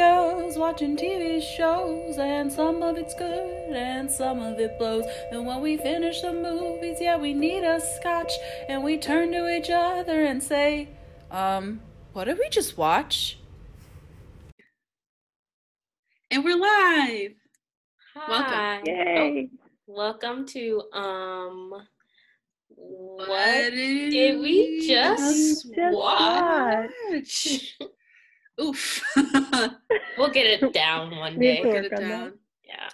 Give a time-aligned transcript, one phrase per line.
[0.00, 5.04] girls watching TV shows, and some of it's good and some of it blows.
[5.30, 8.32] And when we finish the movies, yeah, we need a scotch,
[8.66, 10.88] and we turn to each other and say,
[11.30, 11.80] um,
[12.14, 13.38] what did we just watch?
[16.30, 17.32] And we're live.
[18.26, 18.86] Welcome.
[18.86, 19.50] Yay!
[19.52, 21.74] Oh, welcome to um
[22.68, 26.88] what, What did we just Just watch?
[27.10, 27.76] watch?
[28.60, 29.02] Oof.
[30.18, 31.62] We'll get it down one Me day.
[31.62, 31.72] too.
[31.72, 32.32] Get it Work on down.
[32.64, 32.88] Yeah.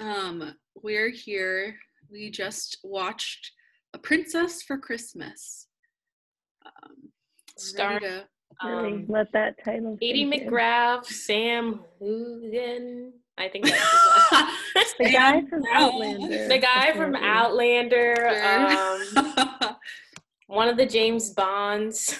[0.00, 1.74] Um, we're here.
[2.10, 3.50] We just watched
[3.92, 5.66] A Princess for Christmas.
[6.64, 7.10] Um,
[7.56, 8.26] Star- to-
[8.64, 9.96] Really Um, let that title.
[10.02, 10.48] Edie sink in.
[10.50, 13.12] McGrath, Sam Heughan.
[13.36, 13.78] I think that's
[14.74, 16.48] his The guy from Outlander.
[16.48, 17.78] the guy from apparently.
[17.78, 19.54] Outlander.
[19.64, 19.76] Um,
[20.48, 22.18] one of the James Bonds.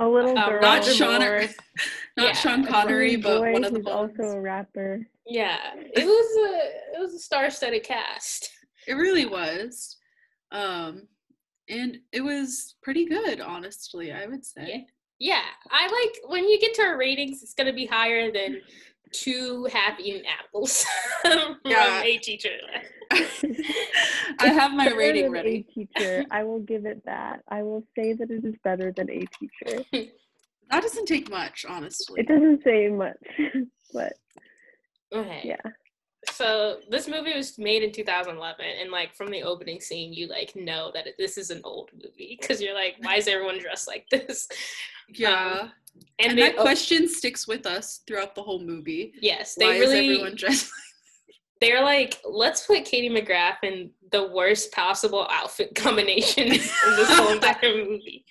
[0.00, 0.60] A little Um, girl.
[0.62, 1.40] Not Roger Sean- Moore.
[2.16, 2.32] Not Yeah.
[2.32, 4.18] Sean Connery, funny but boy one of the who's Bonds.
[4.18, 5.06] also a rapper.
[5.26, 8.50] Yeah, it was a it was a star-studded cast.
[8.88, 9.98] It really was.
[10.52, 11.06] Um,
[11.68, 14.86] and it was pretty good, honestly, I would say.
[15.18, 18.62] Yeah, I like when you get to our ratings, it's gonna be higher than
[19.12, 20.84] two half-eaten apples
[21.22, 22.02] from Yeah.
[22.02, 22.56] a teacher.
[23.12, 25.66] I have my rating ready.
[25.68, 26.24] A teacher.
[26.30, 27.42] I will give it that.
[27.48, 29.84] I will say that it is better than a teacher.
[30.70, 32.20] That doesn't take much, honestly.
[32.20, 33.16] It doesn't say much,
[33.92, 34.12] but
[35.12, 35.40] Okay.
[35.44, 35.70] yeah.
[36.40, 40.56] So this movie was made in 2011, and like from the opening scene, you like
[40.56, 43.86] know that it, this is an old movie because you're like, why is everyone dressed
[43.86, 44.48] like this?
[45.12, 45.58] Yeah.
[45.60, 45.72] Um,
[46.18, 49.12] and they that question sticks with us throughout the whole movie.
[49.20, 50.70] yes, they Why is really everyone dressed
[51.60, 57.32] they're like, let's put Katie McGrath in the worst possible outfit combination in this whole
[57.34, 58.24] entire movie.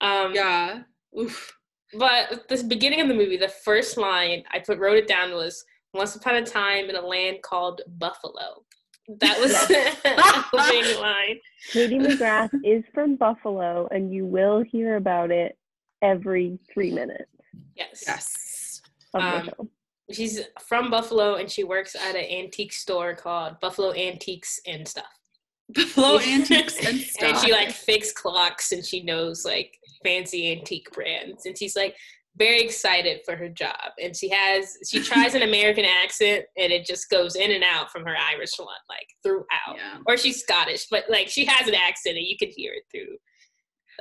[0.00, 0.82] Um, Yeah.
[1.16, 1.56] Oof.
[1.96, 5.64] But the beginning of the movie, the first line I put wrote it down was
[5.94, 8.64] "Once upon a time in a land called Buffalo."
[9.20, 11.38] That was the opening line.
[11.72, 15.58] Katie McGrath is from Buffalo, and you will hear about it
[16.02, 17.30] every three minutes
[17.76, 18.04] Yes.
[18.06, 18.82] Yes.
[19.14, 19.68] of Um.
[20.10, 25.06] She's from Buffalo and she works at an antique store called Buffalo Antiques and Stuff.
[25.70, 27.28] Buffalo antiques and stuff.
[27.30, 31.96] and she like fixes clocks and she knows like fancy antique brands and she's like
[32.36, 36.86] very excited for her job and she has she tries an american accent and it
[36.86, 39.98] just goes in and out from her irish one like throughout Yeah.
[40.06, 43.16] or she's scottish but like she has an accent and you can hear it through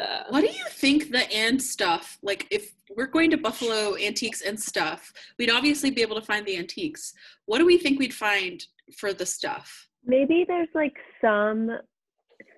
[0.01, 4.41] uh, What do you think the and stuff, like if we're going to Buffalo antiques
[4.41, 7.13] and stuff, we'd obviously be able to find the antiques.
[7.45, 8.63] What do we think we'd find
[8.97, 9.89] for the stuff?
[10.05, 11.69] Maybe there's like some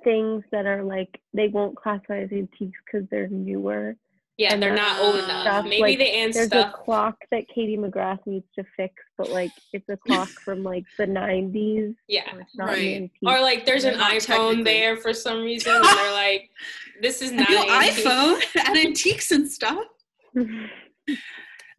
[0.04, 3.96] things that are like they won't classify as antiques because they're newer.
[4.38, 4.54] Yeah.
[4.54, 5.44] And they're not old enough.
[5.44, 8.96] Stuff, maybe like, the and There's stuff a clock that Katie McGrath needs to fix,
[9.18, 11.96] but like it's a clock from like the 90s.
[12.08, 12.32] yeah.
[12.32, 13.12] So it's not Right.
[13.26, 16.50] or like there's an iphone there for some reason and they're like
[17.02, 19.86] this is not an iPhone and antiques and stuff.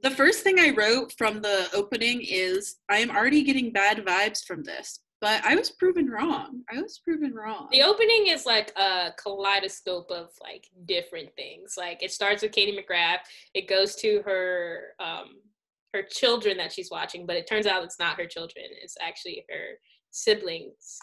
[0.02, 4.44] The first thing I wrote from the opening is I am already getting bad vibes
[4.44, 6.60] from this, but I was proven wrong.
[6.70, 7.68] I was proven wrong.
[7.72, 11.76] The opening is like a kaleidoscope of like different things.
[11.78, 13.20] Like it starts with Katie McGrath.
[13.54, 15.36] It goes to her um
[15.94, 18.66] her children that she's watching, but it turns out it's not her children.
[18.82, 19.78] It's actually her
[20.10, 20.98] siblings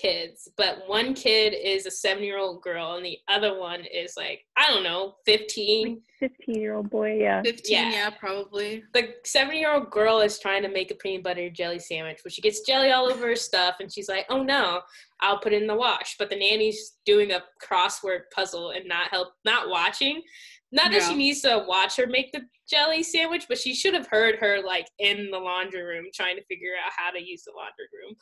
[0.00, 0.48] kids.
[0.56, 4.82] But one kid is a 7-year-old girl and the other one is like, I don't
[4.82, 6.00] know, 15.
[6.18, 7.42] 15 year old boy, yeah.
[7.42, 7.90] 15, Yeah.
[7.90, 8.82] yeah, probably.
[8.94, 12.32] the seven year old girl is trying to make a peanut butter jelly sandwich, but
[12.32, 14.80] she gets jelly all over her stuff, and she's like, "Oh no,
[15.20, 19.08] I'll put it in the wash." But the nanny's doing a crossword puzzle and not
[19.10, 20.22] help, not watching.
[20.72, 24.08] Not that she needs to watch her make the jelly sandwich, but she should have
[24.08, 27.52] heard her like in the laundry room trying to figure out how to use the
[27.52, 28.16] laundry room.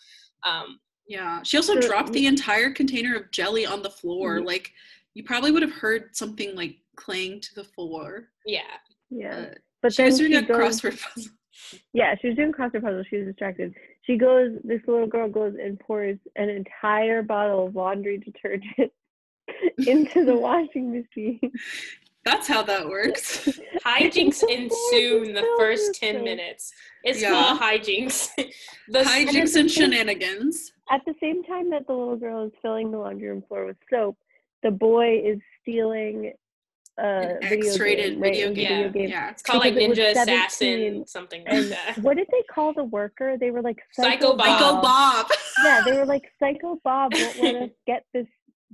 [0.45, 1.43] Um, Yeah.
[1.43, 4.39] She also So- dropped the entire container of jelly on the floor.
[4.41, 4.47] Mhm.
[4.47, 4.73] Like
[5.15, 8.31] you probably would have heard something like clang to the floor.
[8.47, 8.63] yeah,
[9.11, 9.37] Yeah.
[9.37, 11.33] Uh, But she then was doing she a goes, crossword puzzle.
[11.93, 13.05] Yeah, she was doing crossword puzzle.
[13.09, 13.75] She was distracted.
[14.03, 18.93] She goes, this little girl goes and pours an entire bottle of laundry detergent
[19.87, 21.41] into the washing machine.
[22.25, 23.47] That's how that works.
[23.85, 26.73] hijinks ensue in the first ten minutes.
[27.03, 27.31] It's Yeah.
[27.31, 28.31] called hijinks.
[28.89, 30.73] the Hijinks and shenanigans.
[30.91, 33.77] At the same time that the little girl is filling the laundry room floor with
[33.91, 34.17] soap,
[34.63, 36.33] the boy is stealing
[36.99, 38.33] a An video X-rated game, right?
[38.33, 38.83] video It was a game.
[38.83, 38.89] Yeah.
[38.89, 39.09] game.
[39.09, 39.31] Yeah.
[39.31, 41.99] It's called like because it Ninja Assassin, something like And that.
[42.03, 43.37] what did they call the worker?
[43.39, 44.47] They were like Psycho Bob.
[44.47, 45.27] Psycho Bob.
[45.65, 48.27] Yeah, they were like Psycho Bob won't let us get this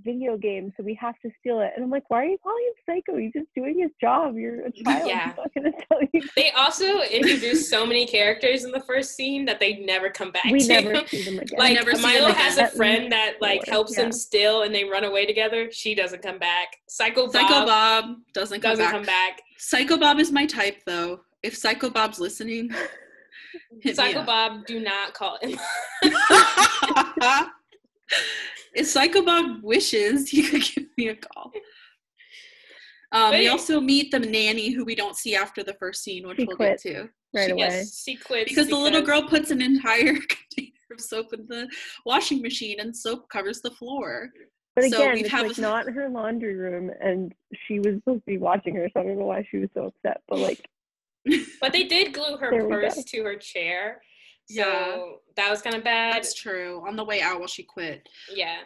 [0.05, 1.71] video game, so we have to steal it.
[1.75, 3.19] And I'm like, why are you calling him psycho?
[3.19, 4.37] He's just doing his job.
[4.37, 5.09] You're a child.
[5.09, 5.33] Yeah.
[5.37, 5.51] Not
[5.89, 6.23] tell you.
[6.37, 10.45] They also introduced so many characters in the first scene that they never come back
[10.47, 10.69] We to.
[10.69, 11.59] never see them again.
[11.59, 14.03] like never see Milo them has a friend that like helps yeah.
[14.05, 15.71] them steal and they run away together.
[15.73, 16.77] She doesn't come back.
[16.89, 18.93] Psycho Bob, Psycho Bob doesn't come doesn't back.
[18.95, 19.43] come back.
[19.59, 21.21] Psycho Bob is my type, though.
[21.43, 22.71] If Psycho Bob's listening,
[23.81, 24.25] hit me Psycho.
[24.25, 25.59] Bob, do not call him.
[28.75, 31.53] If Psycho Bob wishes, he could give me a call.
[33.13, 36.39] Um, we also meet the nanny who we don't see after the first scene, which
[36.39, 36.81] She we'll quit.
[36.83, 37.09] get to.
[37.35, 37.59] right she, away.
[37.59, 41.69] yes, she quits Because the little girl puts an entire container of soap in the
[42.07, 44.31] washing machine and soap covers the floor.
[44.77, 47.35] But So again, we've it's have- like not her laundry room, and
[47.67, 49.87] she was supposed to be watching her, so I don't know why she was so
[49.87, 50.23] upset.
[50.29, 50.65] But like,
[51.61, 54.01] But they did glue her purse to her chair.
[54.51, 54.97] So Yeah.
[55.37, 56.15] that was kind of bad.
[56.15, 56.83] That's true.
[56.87, 58.09] On the way out while she quit.
[58.35, 58.59] yeah.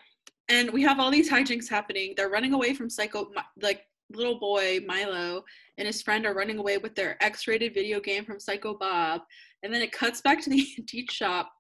[0.49, 2.13] and we have all these hijinks happening.
[2.17, 3.31] They're running away from Psycho,
[3.63, 3.83] like
[4.13, 5.43] little boy Milo
[5.79, 9.23] and his friend are running away with their X-rated video game from Psycho Bob,
[9.63, 11.51] and then it cuts back to the antique shop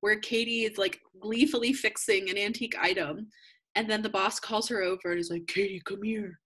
[0.00, 3.28] where Katie is like gleefully fixing an antique item,
[3.74, 6.38] and then the boss calls her over and is like, "Katie, come here,"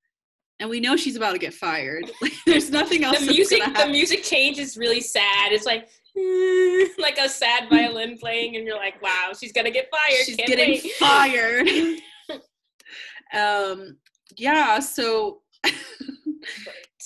[0.60, 2.08] and we know she's about to get fired.
[2.22, 3.18] Like, there's nothing else.
[3.26, 5.50] The music the music change is really sad.
[5.52, 5.88] It's like
[6.98, 10.24] like a sad violin playing and you're like, wow, she's gonna get fired.
[10.24, 10.92] She's Can't getting wait.
[10.98, 11.68] fired.
[13.34, 13.96] um,
[14.36, 14.78] yeah.
[14.80, 15.42] So.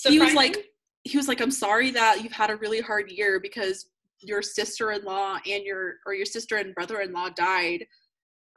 [0.07, 0.73] he was like
[1.03, 3.87] he was like i'm sorry that you've had a really hard year because
[4.21, 7.85] your sister-in-law and your or your sister and brother-in-law died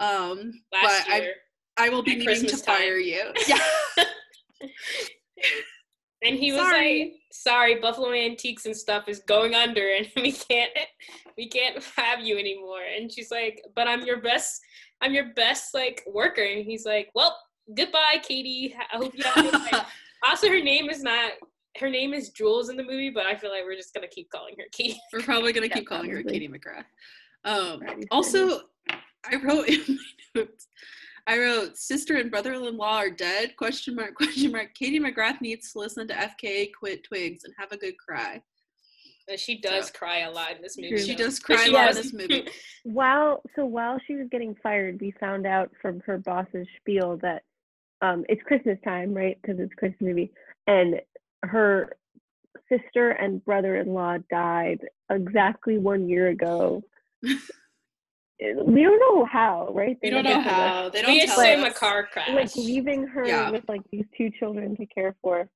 [0.00, 1.32] um last but year.
[1.76, 2.76] i i will be needing to time.
[2.76, 3.60] fire you yeah
[6.26, 7.00] And he was Sorry.
[7.00, 10.70] like, "Sorry, Buffalo Antiques and stuff is going under, and we can't,
[11.36, 14.60] we can't have you anymore." And she's like, "But I'm your best,
[15.00, 17.36] I'm your best like worker." And he's like, "Well,
[17.76, 18.74] goodbye, Katie.
[18.92, 19.86] I hope you have a good life."
[20.26, 21.32] Also, her name is not,
[21.78, 24.28] her name is Jules in the movie, but I feel like we're just gonna keep
[24.30, 24.98] calling her Katie.
[25.12, 26.86] we're probably gonna keep calling her katie mcgrath
[27.44, 27.80] um
[28.10, 29.96] also i wrote in my
[30.40, 30.68] notes
[31.26, 35.78] I wrote sister and brother-in-law are dead question mark question mark Katie McGrath needs to
[35.80, 38.40] listen to FKA quit twigs and have a good cry.
[39.28, 40.90] And she does cry a lot in this movie.
[40.90, 40.98] True.
[40.98, 41.24] She though.
[41.24, 42.48] does cry a lot in this movie.
[42.84, 47.42] while so while she was getting fired, we found out from her boss's spiel that
[48.02, 49.36] um, it's Christmas time, right?
[49.42, 50.30] Because it's Christmas movie,
[50.68, 51.00] and
[51.42, 51.96] her
[52.68, 54.80] sister and brother-in-law died
[55.10, 56.82] exactly one year ago.
[58.40, 59.96] we don't know how, right?
[60.02, 60.52] We They don't know told us.
[60.52, 60.88] how.
[60.90, 62.28] They don't we tell assume a car crash.
[62.30, 63.50] like leaving her Yeah.
[63.50, 65.48] with like these two children to care for.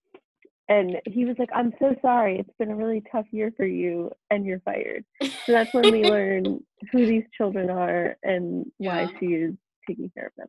[0.69, 2.38] And he was like, I'm so sorry.
[2.38, 5.05] It's been a really tough year for you and you're fired.
[5.21, 9.55] So that's when we learn who these children are and why she is
[9.88, 10.49] taking care of them.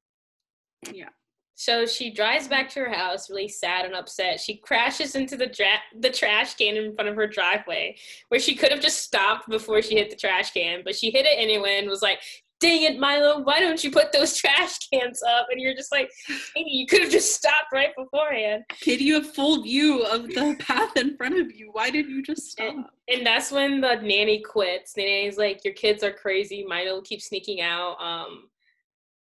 [0.96, 1.10] Yeah.
[1.56, 4.40] So she drives back to her house, really sad and upset.
[4.40, 7.98] She crashes into the dra- the trash can in front of her driveway,
[8.30, 11.26] where she could have just stopped before she hit the trash can, but she hit
[11.26, 12.20] it anyway and was like,
[12.60, 13.44] "Dang it, Milo!
[13.44, 16.10] Why don't you put those trash cans up?" And you're just like,
[16.56, 20.56] "Katie, you could have just stopped right beforehand." Katie, you have full view of the
[20.60, 21.70] path in front of you.
[21.74, 22.74] Why did you just stop?
[22.74, 24.94] And, and that's when the nanny quits.
[24.94, 26.66] The nanny's like, "Your kids are crazy.
[26.68, 28.50] Milo keeps sneaking out." Um,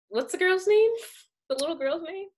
[0.08, 0.90] what's the girl's name?
[1.48, 2.28] The little girl's name?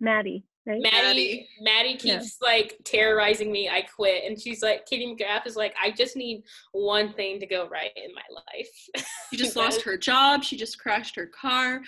[0.00, 0.80] Maddie, right?
[0.82, 2.18] Maddie, Maddie Yeah.
[2.18, 3.68] keeps like terrorizing me.
[3.68, 7.46] I quit, and she's like, Katie McGrath is like, I just need one thing to
[7.46, 9.06] go right in my life.
[9.30, 10.44] She just lost her job.
[10.44, 11.82] She just crashed her car.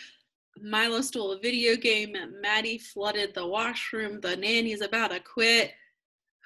[0.61, 2.17] Milo stole a video game.
[2.41, 4.21] Maddie flooded the washroom.
[4.21, 5.73] The nanny's about to quit.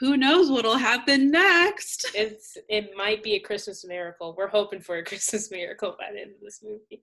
[0.01, 2.11] Who knows what'll happen next?
[2.15, 4.35] It's it might be a Christmas miracle.
[4.37, 7.03] We're hoping for a Christmas miracle by the end of this movie.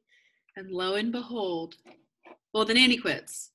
[0.57, 1.75] And lo and behold,
[2.53, 3.51] well, the nanny quits.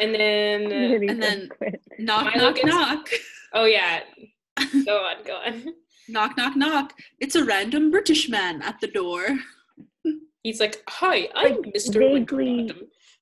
[0.00, 1.80] And then, Maddie and then- quit.
[1.98, 3.08] Knock, Milo knock, gets- knock.
[3.54, 4.00] oh yeah,
[4.84, 5.64] go on, go on.
[6.08, 6.92] knock, knock, knock.
[7.20, 9.26] It's a random British man at the door.
[10.42, 11.98] He's like, Hi, I'm Like, Mr.
[11.98, 12.72] vaguely-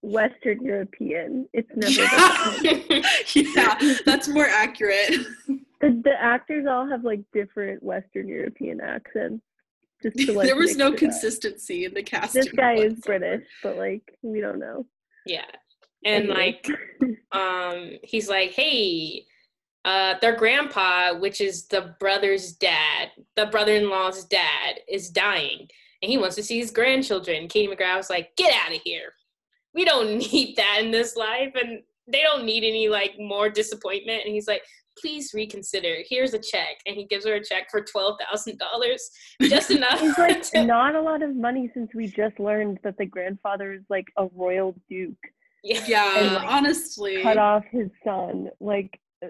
[0.04, 1.48] Western European.
[1.52, 3.46] It's never the same.
[3.54, 5.14] yeah, that's more accurate.
[5.46, 9.44] the, the actors all have like different Western European accents.
[10.02, 10.98] Just to, like, there was no it up.
[10.98, 12.42] consistency in the casting.
[12.42, 12.94] This guy is.
[13.00, 14.86] British, but like we don't know.
[15.26, 15.44] yeah,
[16.04, 16.60] and Anyway.
[16.62, 19.24] like um he's like hey
[19.84, 25.66] uh their grandpa which is the brother's dad the brother-in-law's dad is dying
[26.02, 29.12] and he wants to see his grandchildren katie mcgrath was like get out of here
[29.74, 34.22] we don't need that in this life and they don't need any like more disappointment.
[34.24, 34.62] And he's like,
[34.98, 35.96] please reconsider.
[36.08, 36.78] Here's a check.
[36.86, 39.10] And he gives her a check for twelve thousand dollars.
[39.42, 40.00] Just enough.
[40.02, 43.72] It's like to- not a lot of money since we just learned that the grandfather
[43.72, 45.14] is like a royal duke.
[45.64, 45.82] yeah.
[45.86, 47.22] Yeah, And, like, honestly.
[47.22, 48.48] Cut off his son.
[48.60, 49.28] Like uh,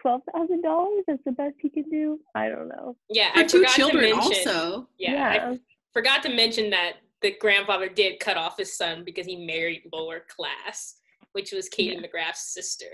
[0.00, 1.04] twelve thousand dollars.
[1.06, 2.20] That's the best he can do.
[2.34, 2.96] I don't know.
[3.08, 3.32] Yeah.
[3.32, 4.88] For I two children mention, also.
[4.98, 5.50] Yeah.
[5.52, 5.58] I
[5.92, 10.22] forgot to mention that the grandfather did cut off his son because he married lower
[10.28, 10.96] class,
[11.32, 12.86] which was Katie McGrath's sister.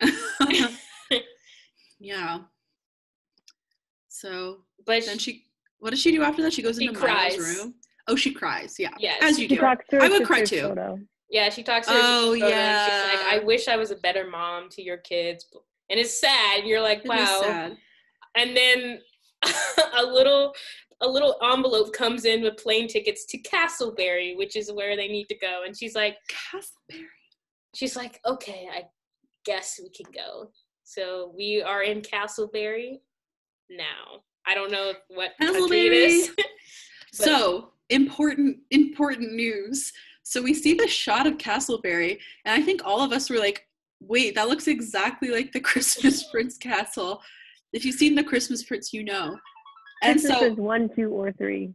[2.06, 2.38] yeah.
[4.08, 5.44] So But then she, she
[5.78, 6.52] what does she do after that?
[6.52, 7.36] She goes She into cries.
[7.36, 7.74] Milo's room.
[8.08, 8.76] Oh, she cries.
[8.78, 8.90] Yeah.
[8.98, 9.60] Yeah, As she you She do.
[9.60, 10.62] talks to her I would cry too.
[10.62, 10.98] Photo.
[11.30, 13.96] yeah, she talks to her Oh, sister and she's like, I wish I was a
[13.96, 15.46] better mom to your kids.
[15.90, 16.64] And it's sad.
[16.64, 17.40] You're like, It is wow.
[17.42, 17.76] sad.
[18.36, 19.00] And then
[19.98, 20.54] a little
[21.02, 25.26] a little envelope comes in with plane tickets to Castlebury, which is where they need
[25.28, 25.62] to go.
[25.66, 27.04] And she's like, Castlebury.
[27.74, 28.84] she's like, okay, I
[29.44, 30.50] guess we can go.
[30.86, 33.00] So we are in Castlebury
[33.68, 34.22] now.
[34.46, 36.30] I don't know what country it is.
[37.12, 39.90] So important, important news.
[40.22, 43.66] So we see the shot of Castlebury, and I think all of us were like,
[44.00, 47.22] "Wait, that looks exactly like the Christmas Prince castle."
[47.72, 49.38] If you've seen the Christmas Prince, you know.
[50.02, 51.72] And Christmas so is one, two, or three.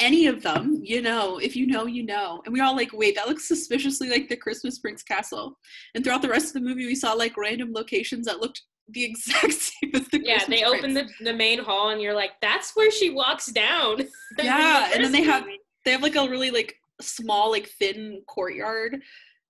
[0.00, 2.42] Any of them, you know, if you know, you know.
[2.44, 5.58] And we all like, wait, that looks suspiciously like the Christmas Prince castle.
[5.94, 9.04] And throughout the rest of the movie, we saw like random locations that looked the
[9.04, 10.78] exact same as the yeah, Christmas they Prince.
[10.78, 13.98] open the, the main hall and you're like, that's where she walks down.
[14.42, 15.44] Yeah, and then they have
[15.84, 19.00] they have like a really like small like thin courtyard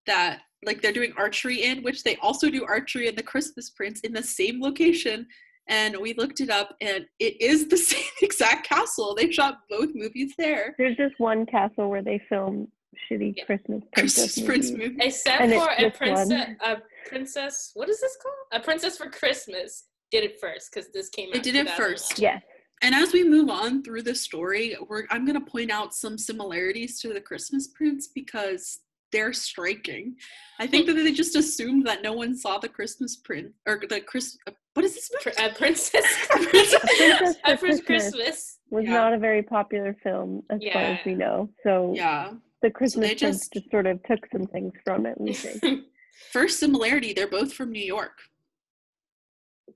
[0.07, 4.01] that like they're doing archery in which they also do archery in the christmas prince
[4.01, 5.27] in the same location
[5.69, 9.91] and we looked it up and it is the same exact castle they shot both
[9.95, 12.69] movies there There's just one castle where they film
[13.11, 13.45] shitty Yeah.
[13.45, 14.89] Christmas princess christmas prince movies.
[14.91, 16.77] movie Except And for a princess, a
[17.09, 17.71] princess.
[17.75, 18.61] What is this called?
[18.63, 21.35] A princess for Christmas did it first because this came out.
[21.35, 22.19] They did it first.
[22.19, 22.43] Yes.
[22.83, 26.17] and as we move on through the story we're, i'm going to point out some
[26.19, 28.81] similarities to the christmas prince because
[29.13, 30.15] they're striking
[30.61, 34.01] i think that they just assumed that no one saw the christmas prince or the
[34.01, 35.35] chris uh, what is this movie?
[35.37, 36.05] Pr- A uh, princess.
[36.29, 37.37] Princess for a Christmas.
[37.45, 37.81] Uh, Christmas.
[37.87, 38.59] Christmas.
[38.71, 38.93] Was Yeah.
[38.93, 41.49] not a very popular film as far as we know.
[41.63, 45.19] So yeah the Christmas they Prince just- just sort of took some things from it,
[45.21, 45.85] we think.
[46.33, 48.19] First similarity, they're both from New York.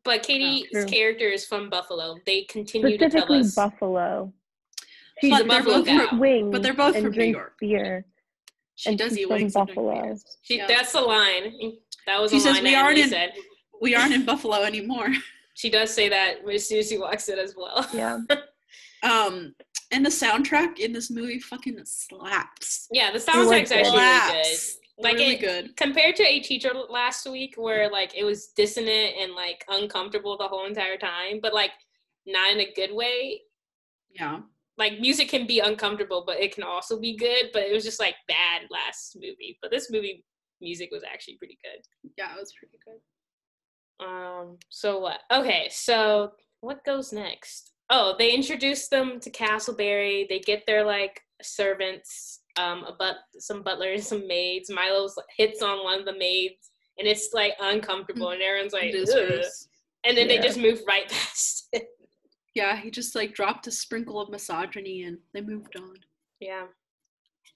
[0.04, 0.86] but Katie's true.
[0.86, 2.16] character is from Buffalo.
[2.26, 3.54] They continue to tell Specifically us.
[3.54, 4.32] Buffalo.
[5.20, 6.08] She's But a they're Buffalo both gal.
[6.08, 7.54] from- Wings but they're both and from New York.
[7.60, 8.06] beer.
[8.76, 9.52] She And does she's eat wings.
[9.52, 10.02] Buffalo.
[10.02, 10.24] beers.
[10.42, 10.66] She, Yeah.
[10.66, 11.76] That's the line.
[12.06, 13.32] That was She a says, line "We that aren't in- said.
[13.80, 15.08] We aren't in Buffalo anymore.
[15.54, 17.86] She does say that as soon as she walks in as well.
[17.92, 18.20] Yeah.
[19.02, 19.54] Um,
[19.92, 22.86] and the soundtrack in this movie fucking slaps.
[22.92, 24.56] Yeah, the was soundtrack's actually really good.
[24.98, 25.76] Like really it, good.
[25.76, 30.48] compared to a teacher last week where like it was dissonant and like uncomfortable the
[30.48, 31.70] whole entire time, but like
[32.26, 33.40] not in a good way.
[34.10, 34.40] Yeah.
[34.76, 37.50] Like music can be uncomfortable, but it can also be good.
[37.54, 39.58] But it was just like bad last movie.
[39.62, 40.24] But this movie
[40.60, 41.82] music was actually pretty good.
[42.18, 43.00] Yeah, it was pretty good.
[44.04, 45.20] Um, so what?
[45.32, 47.72] Okay, so what goes next?
[47.90, 50.28] Oh, they introduce them to Castlebury.
[50.28, 54.70] They get their like servants, um, a but some butlers, some maids.
[54.70, 60.16] Milo's hits on one of the maids, and it's like uncomfortable, and everyone's like, and
[60.16, 60.36] then Yeah.
[60.36, 61.88] they just move right past it.
[62.54, 65.94] Yeah, he just like dropped a sprinkle of misogyny and they moved on.
[66.40, 66.66] Yeah.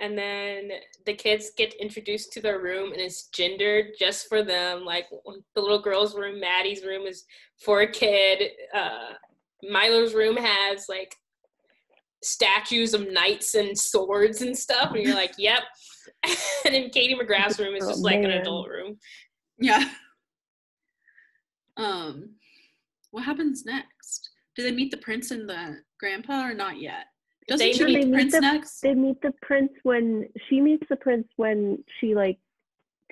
[0.01, 0.71] And then
[1.07, 4.85] the kids get introduced to their room and it's gendered just for them.
[4.85, 5.07] Like
[5.55, 7.25] the little girl's room, Maddie's room is
[7.59, 8.51] for a kid.
[8.75, 9.15] Uh,
[9.63, 11.15] Milo's room has like
[12.23, 14.93] statues of knights and swords and stuff.
[14.93, 15.63] And you're like, yep.
[16.25, 18.99] and then Katie McGrath's room is Oh, just like an adult room.
[19.59, 19.89] Yeah.
[21.77, 22.31] Um,
[23.11, 24.31] what happens next?
[24.57, 27.07] Do they meet the prince and the grandpa or not yet?
[27.47, 28.81] Doesn't They she meet- meet They the meet prince the- next?
[28.81, 32.39] They meet the prince when she meets the prince when she like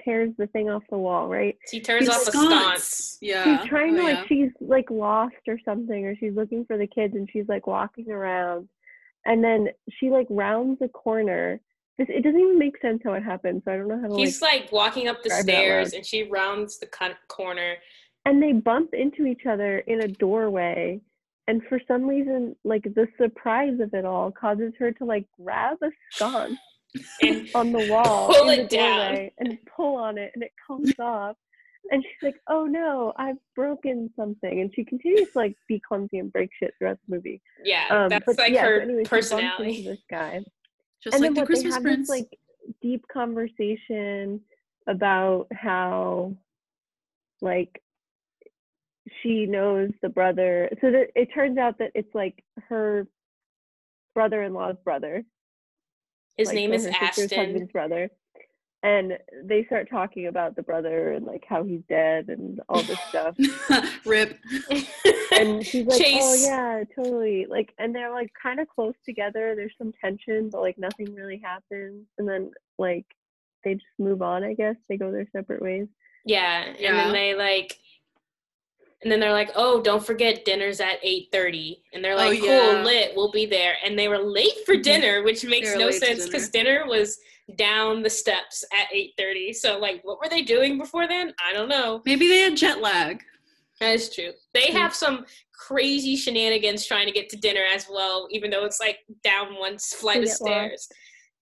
[0.04, 1.56] tears the thing off the wall, right?
[1.70, 2.48] She turns He's off a sconce.
[2.48, 3.18] sconce.
[3.20, 3.60] Yeah.
[3.60, 4.24] she's trying oh, to like yeah.
[4.26, 8.10] she's like lost or something or she's looking for the kids and she's like walking
[8.10, 8.68] around
[9.26, 11.60] and then she like rounds a corner
[11.98, 14.14] this it doesn't even make sense how it happened so i don't know how to
[14.14, 17.14] like He's like walking up the describe it out stairs and she rounds the con-
[17.28, 17.76] corner
[18.24, 21.00] and they bump into each other in a doorway
[21.48, 25.76] and for some reason like the surprise of it all causes her to like grab
[25.82, 26.58] a sconce
[27.54, 29.06] on the wall Pull in it the down.
[29.12, 31.36] doorway and pull on it and it comes off
[31.90, 36.18] and she's like oh no i've broken something and she continues to like be clumsy
[36.18, 39.04] and break shit throughout the movie yeah, um that's but like yeah, her so anyway,
[39.04, 39.78] personality.
[39.78, 40.40] into this guy
[41.02, 42.08] Just and like then the what Christmas they have prince.
[42.08, 42.38] this like
[42.80, 44.40] deep conversation
[44.86, 46.32] about how
[47.40, 47.81] like
[49.22, 53.06] she knows the brother so that it turns out that it's like her
[54.14, 55.24] brother-in-law's brother.
[56.36, 57.38] His like, name is her sister's Ashton.
[57.38, 58.10] husband's brother.
[58.84, 62.98] And they start talking about the brother and like how he's dead and all this
[63.08, 63.36] stuff.
[64.06, 64.40] Rip.
[65.32, 67.46] and she's like oh yeah totally.
[67.48, 69.54] Like and they're like kind of close together.
[69.54, 72.06] There's some tension but like nothing really happens.
[72.18, 73.06] And then like
[73.62, 74.74] they just move on i guess.
[74.88, 75.86] They go their separate ways.
[76.24, 76.92] Yeah, and Yeah.
[77.04, 77.78] then they like,
[79.02, 81.82] and then they're like, "Oh, don't forget dinner's at 8.30.
[81.92, 84.82] and they're Oh, like, "Cool, lit, we'll be there." And they were late for Mhm.
[84.82, 87.18] dinner, which makes no sense because dinner was
[87.56, 89.52] down the steps at 8.30.
[89.52, 91.34] So like, what were they doing before then?
[91.44, 92.00] I don't know.
[92.06, 93.22] Maybe they had jet lag.
[93.80, 94.32] That is true.
[94.54, 94.76] They Hmm.
[94.76, 99.00] have some crazy shenanigans trying to get to dinner as well, even though it's like
[99.24, 100.36] down one flight of lost.
[100.42, 100.88] stairs.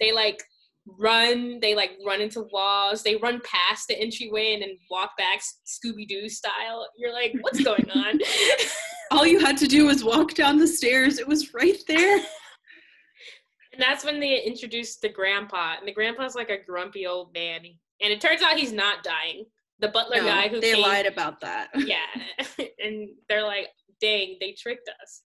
[0.00, 0.42] They like
[0.87, 5.40] run, they like run into walls, they run past the entryway and then walk back
[5.66, 6.87] Scooby Doo style.
[6.96, 8.18] You're like, what's going on?
[9.10, 11.18] All you had to do was walk down the stairs.
[11.18, 12.16] It was right there.
[13.72, 17.60] and that's when they introduced the grandpa, and the grandpa's like a grumpy old man.
[18.02, 19.44] And it turns out he's not dying.
[19.80, 21.70] The butler No, guy who they came, lied about that.
[21.75, 22.06] yeah,
[22.84, 23.68] and they're like,
[24.00, 25.22] dang, they tricked us.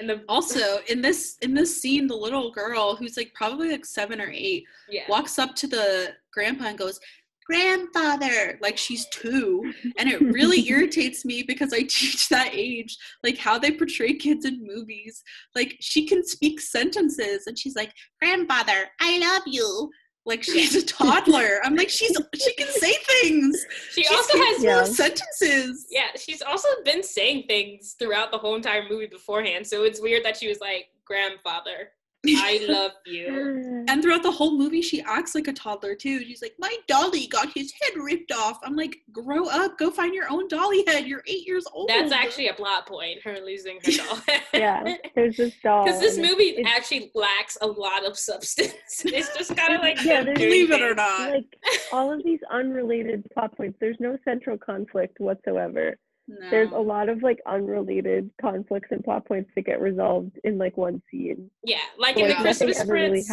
[0.00, 3.84] And the Also, in this in this scene, the little girl who's like probably like
[3.84, 5.02] seven or eight yeah.
[5.08, 7.00] walks up to the grandpa and goes,
[7.46, 13.38] "Grandfather," like she's two, and it really irritates me because I teach that age, like
[13.38, 15.22] how they portray kids in movies.
[15.56, 19.90] Like she can speak sentences, and she's like, "Grandfather, I love you."
[20.28, 21.60] Like she's a toddler.
[21.64, 23.64] I'm like, she's she can say things.
[23.92, 24.92] She She's also has capable of Yeah.
[24.94, 25.86] sentences.
[25.90, 30.24] Yeah, she's also been saying things throughout the whole entire movie beforehand, so it's weird
[30.24, 31.92] that she was like, "Grandfather,
[32.26, 36.22] I love you." And throughout the whole movie, she acts like a toddler too.
[36.24, 40.14] She's like, "My dolly got his head ripped off." I'm like, "Grow up, go find
[40.14, 41.06] your own dolly head.
[41.06, 43.22] You're eight years old." That's actually a plot point.
[43.22, 44.18] Her losing her doll.
[44.52, 48.18] yeah there's this doll Because this and it's- movie it's- actually lacks a lot of
[48.18, 48.74] substance.
[49.04, 51.30] It's just kind of like Yeah, them there's- doing Believe it or not.
[51.30, 51.56] like
[51.92, 55.96] all of these unrelated plot points there's no central conflict whatsoever
[56.30, 56.50] No.
[56.50, 60.76] there's a lot of like unrelated conflicts and plot points that get resolved in like
[60.76, 63.28] one scene Yeah, like in the like nothing Christmas ever really Prince,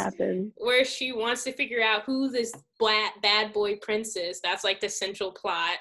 [0.57, 4.39] where she wants to figure out who this black bad boy prince is.
[4.39, 5.77] That's like the central plot.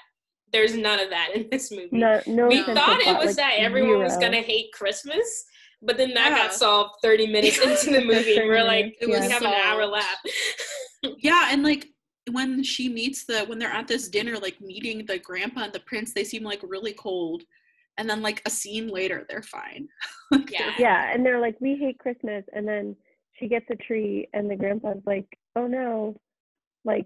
[0.51, 1.87] There's none of that in this movie.
[1.91, 5.45] no no we thought it plot, was like, that everyone was gonna hate Christmas,
[5.81, 6.37] but then that Yeah.
[6.47, 9.27] got solved 30 minutes into the movie, and we're like, minutes, we yeah.
[9.27, 10.29] have an hour left.
[11.19, 11.87] yeah, and like
[12.31, 15.79] when she meets the when they're at this dinner, like meeting the grandpa and the
[15.81, 17.43] prince, they seem like really cold.
[17.97, 19.87] And then like a scene later, they're fine.
[20.31, 20.73] Like, they're- Yeah.
[20.79, 22.95] yeah and they're like we hate christmas and then
[23.39, 26.19] she gets a tree and the grandpa's like oh no
[26.83, 27.05] like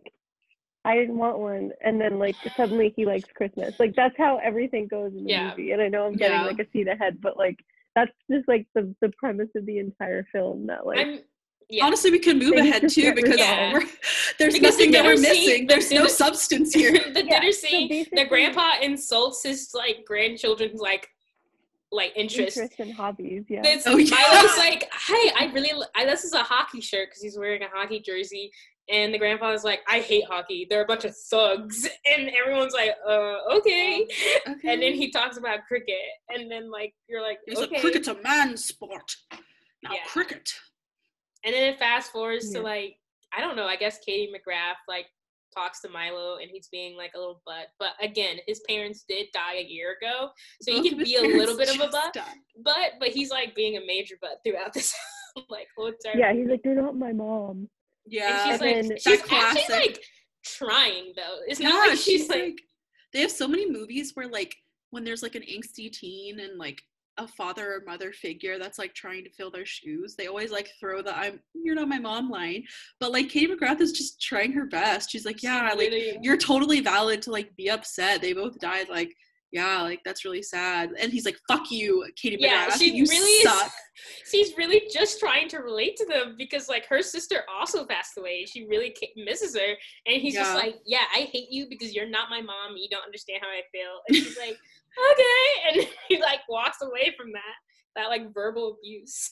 [0.86, 4.88] i didn't want one and then like suddenly he likes christmas like that's how everything
[4.88, 5.50] goes in the Yeah.
[5.50, 6.46] movie and i know i'm getting Yeah.
[6.46, 7.60] like a seat ahead but like
[7.94, 11.20] that's just like the the premise of the entire film that like I'm
[11.70, 11.86] yeah.
[11.86, 13.74] Honestly, we can move They ahead too because resolved.
[13.74, 13.80] we're,
[14.40, 15.68] there's Because the nothing that we're dinner scene- missing.
[15.68, 16.92] the There's no dinner- substance here.
[17.14, 21.08] the Yeah, dinner so scene, the grandpa insults his like grandchildren's like
[21.92, 22.56] like interest.
[22.58, 24.16] interests and hobbies yeah It's Oh, yeah.
[24.16, 27.68] Milo's like, hey, I really, I, this is a hockey shirt because he's wearing a
[27.74, 28.52] hockey jersey,
[28.92, 30.68] and the grandfather's like, I hate hockey.
[30.70, 34.08] They're a bunch of thugs, and everyone's like, uh, okay.
[34.48, 34.74] Okay.
[34.74, 35.96] And then he talks about cricket,
[36.30, 37.72] and then like you're like, He's okay.
[37.76, 39.16] like, cricket's a man's sport.
[39.84, 40.00] Now Yeah.
[40.08, 40.48] cricket.
[41.46, 42.60] And then it fast forwards Yeah.
[42.60, 42.96] to like,
[43.36, 43.66] I don't know.
[43.66, 45.06] I guess Katie McGrath like
[45.56, 47.68] talks to Milo, and he's being like a little butt.
[47.80, 50.30] But again, his parents did die a year ago,
[50.62, 52.14] so Both he oh, can be a little bit of a just butt.
[52.14, 52.36] died.
[52.64, 54.94] But but he's like being a major butt throughout this
[55.50, 57.70] like whole entire yeah he's like you're not my mom
[58.06, 58.50] Yeah.
[58.52, 60.04] and she's And like then- she's That classic- actually like
[60.44, 61.38] trying though.
[61.48, 62.60] It's yeah, not like she's, like,
[63.14, 64.56] they have so many movies where like
[64.92, 66.82] when there's like an angsty teen and like
[67.20, 70.70] a father or mother figure that's like trying to fill their shoes, they always like
[70.80, 72.64] throw the "I'm you're not my mom" line.
[73.00, 75.12] But like Katie McGrath is just trying her best.
[75.12, 78.22] She's like, yeah, like you're totally valid to like be upset.
[78.22, 78.90] They both died.
[78.90, 79.14] Like,
[79.52, 80.92] yeah, like that's really sad.
[81.00, 82.78] And he's like, fuck you, Katie Yeah, McGrath.
[82.78, 83.72] she you really suck.
[84.32, 88.46] she's really just trying to relate to them because like her sister also passed away.
[88.46, 89.74] She really misses her,
[90.06, 92.78] and he's just like, "Yeah, I hate you because you're not my mom.
[92.78, 94.58] You don't understand how I feel." And she's like,
[95.12, 97.56] "Okay," and he like walks away from that
[97.96, 99.32] that like verbal abuse.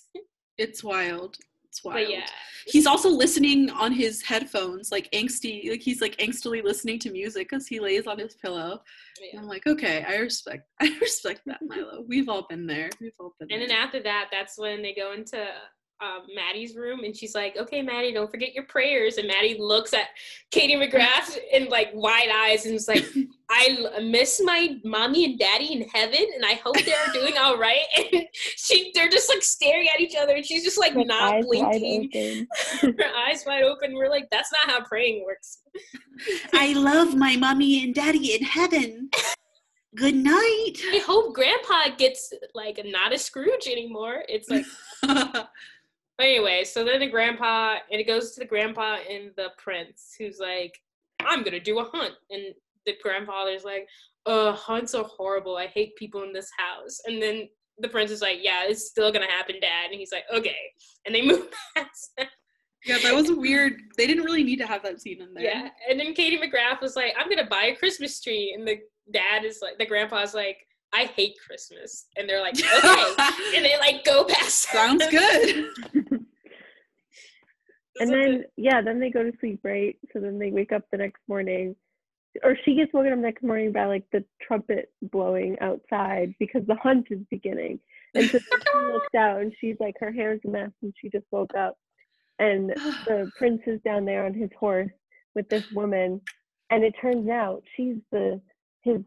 [0.57, 1.37] It's wild.
[1.65, 1.97] It's wild.
[1.97, 2.25] But yeah,
[2.67, 7.49] he's also listening on his headphones like angsty like he's like angstily listening to music
[7.49, 9.39] because he lays on his pillow and yeah.
[9.39, 13.33] i'm like okay i respect i respect that milo we've all been there we've all
[13.39, 15.47] been And then after that, that's when they go into
[15.99, 19.17] um, Maddie's room and she's like, okay, Maddie, don't forget your prayers.
[19.17, 20.09] And Maddie looks at
[20.51, 23.03] Katie McGrath in like wide eyes and is like,
[23.49, 27.79] I miss my mommy and daddy in heaven and I hope they're doing all right.
[28.13, 32.47] And she, they're just like staring at each other and she's just like not blinking.
[32.81, 32.93] Her
[33.27, 33.95] eyes wide open.
[33.95, 35.59] We're like, that's not how praying works.
[36.53, 39.09] I love my mommy and daddy in heaven.
[39.95, 40.73] Good night.
[40.91, 44.23] I hope grandpa gets like not a Scrooge anymore.
[44.29, 44.65] It's like,
[46.19, 50.39] anyway, so then the grandpa, and it goes to the grandpa and the prince, who's
[50.39, 50.79] like,
[51.19, 52.13] I'm gonna do a hunt.
[52.29, 52.53] And
[52.85, 53.87] the grandfather's like,
[54.25, 55.57] uh, hunts are horrible.
[55.57, 56.99] I hate people in this house.
[57.05, 57.49] And then
[57.79, 59.91] the prince is like, yeah, it's still gonna happen, dad.
[59.91, 60.57] And he's like, okay.
[61.05, 62.29] And they move past that.
[62.85, 63.73] yeah, that was weird.
[63.97, 65.43] They didn't really need to have that scene in there.
[65.43, 65.69] Yeah.
[65.89, 68.53] And then Katie McGrath was like, I'm gonna buy a Christmas tree.
[68.57, 68.79] And the
[69.11, 70.57] dad is like, the grandpa's like,
[70.93, 72.07] I hate Christmas.
[72.15, 73.55] And they're like, okay.
[73.55, 74.63] and they like go past.
[74.63, 75.69] Sounds good.
[77.99, 79.97] and then yeah, then they go to sleep, right?
[80.13, 81.75] So then they wake up the next morning,
[82.43, 86.75] or she gets woken up next morning by like the trumpet blowing outside because the
[86.75, 87.79] hunt is beginning.
[88.13, 91.25] And so she looks out and she's like, her hair's a mess and she just
[91.31, 91.77] woke up,
[92.39, 92.69] and
[93.05, 94.91] the prince is down there on his horse
[95.35, 96.21] with this woman,
[96.69, 98.41] and it turns out she's the
[98.83, 99.01] his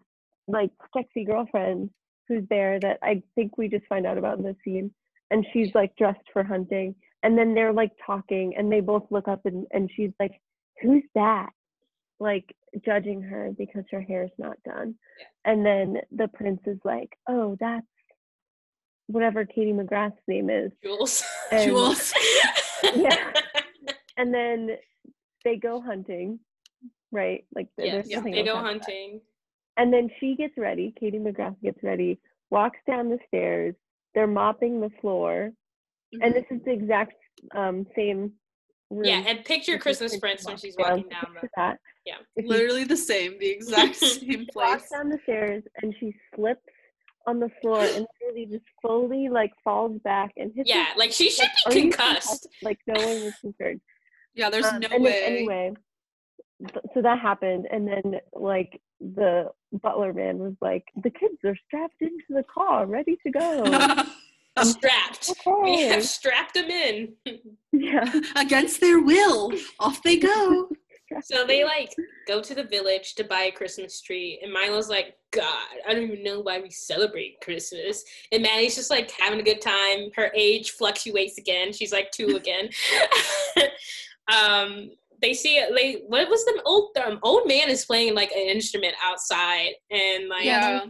[0.49, 1.91] like sexy girlfriend
[2.29, 4.93] who's there that I think we just find out about in this scene,
[5.31, 9.29] and she's like dressed for hunting, and then they're like talking, and they both look
[9.29, 10.41] up and and she's like,
[10.83, 11.51] "Who's that?"
[12.19, 12.55] Like
[12.85, 14.95] judging her because her hair's not done,
[15.45, 17.87] and then the prince is like, "Oh, that's."
[19.07, 21.25] Whatever Katie McGrath's name is, Jules.
[21.51, 22.13] And- Jules.
[22.95, 23.33] Yeah.
[24.17, 24.71] and then
[25.45, 26.39] they go hunting,
[27.13, 27.45] right?
[27.55, 29.21] Like there's nothing they go hunting.
[29.77, 30.95] And then she gets ready.
[30.99, 32.19] Katie McGrath gets ready,
[32.51, 33.75] walks down the stairs.
[34.15, 35.53] They're mopping the floor,
[36.21, 37.15] and this is the exact
[37.55, 38.33] um, same
[38.91, 39.05] room.
[39.05, 41.49] Yeah, and picture that the Christmas prince Prince when she's walking down the.
[41.57, 41.79] That.
[42.07, 42.17] Yeah.
[42.43, 44.91] Literally the same, the exact same walks place.
[44.91, 46.61] down the stairs and she slips
[47.27, 50.69] on the floor and literally just slowly like falls back and hits.
[50.69, 52.49] Yeah, like she should like, be "Are concussed.
[52.63, 53.81] Like no one was concerned.
[54.35, 55.23] Yeah, there's Um, no and then way.
[55.25, 55.73] anyway,
[56.95, 62.01] so that happened, and then like the butler man was like, "The kids are strapped
[62.01, 63.65] into the car, ready to go."
[64.63, 65.33] Strapped.
[65.63, 67.15] We have strapped them in.
[67.73, 68.13] yeah.
[68.37, 70.69] Against their will, off they go.
[71.25, 71.93] So they like
[72.29, 76.05] go to the village to buy a Christmas tree, and Milo's like, God, I don't
[76.05, 78.05] even know why we celebrate Christmas.
[78.31, 80.11] And Maddie's just like having a good time.
[80.15, 81.73] Her age fluctuates again.
[81.73, 82.69] She's like two again.
[84.33, 88.47] um, they see they what was the old um, old man is playing like an
[88.47, 90.85] instrument outside, and like Yeah.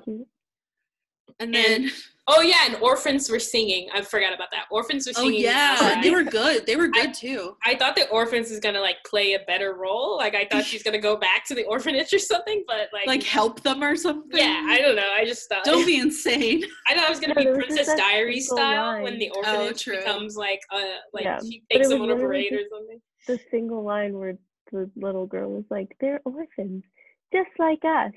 [1.39, 1.91] And then,
[2.31, 3.89] oh yeah, and orphans were singing.
[3.93, 4.67] I forgot about that.
[4.71, 5.29] Orphans were singing.
[5.29, 5.45] oh singing.
[5.45, 6.03] yeah, outside.
[6.05, 6.67] they were good.
[6.67, 7.57] They were good too.
[7.65, 10.17] I thought that orphans is gonna like play a better role.
[10.17, 13.23] Like I thought she's gonna go back to the orphanage or something, but like, Like
[13.23, 14.39] help them or something.
[14.39, 15.11] yeah, I don't know.
[15.15, 16.65] I just thought Don't be insane.
[16.89, 19.19] I thought it was gonna be there was just Princess Diary Diaries single style when
[19.19, 19.97] the Oh, orphanage true.
[19.99, 20.81] becomes like uh
[21.13, 23.01] like Yeah, she takes was them on a literally parade or something.
[23.27, 24.35] The single line where
[24.73, 26.85] the little girl was like, "They're orphans,
[27.33, 28.13] just like us."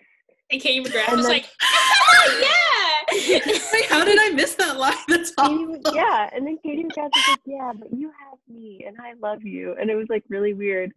[0.52, 3.40] And Katie McGrath And was then- like, oh, yeah.
[3.74, 4.94] Wait, how did I miss that line?
[5.08, 5.68] That's Katie awful.
[5.68, 9.14] was- yeah, and then Katie McGrath was like, "Yeah, but you have me, and I
[9.22, 10.92] love you," and it was like really weird.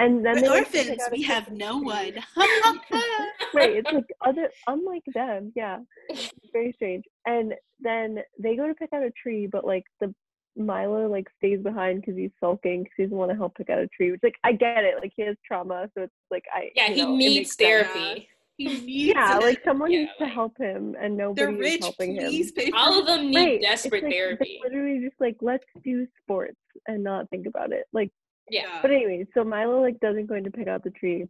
[0.00, 2.14] And then The they orphans, we have no one.
[3.54, 8.74] right it's like other unlike them yeah it's very strange and then they go to
[8.74, 10.12] pick out a tree but like the
[10.56, 13.78] milo like stays behind because he's sulking because he doesn't want to help pick out
[13.78, 16.68] a tree which like i get it like he has trauma so it's like i
[16.74, 17.88] Yeah, you he know, it needs makes sense.
[17.92, 18.28] therapy.
[18.56, 19.42] He needs yeah it.
[19.42, 21.80] like someone Yeah, needs to help him and They're nobody is rich.
[21.80, 24.60] helping him Please pay for All of them need right desperate like, therapy.
[24.62, 28.10] literally just like let's do sports and not think about it like
[28.50, 28.80] Yeah.
[28.82, 31.26] But anyway, so Milo like doesn't go in to pick out the tree,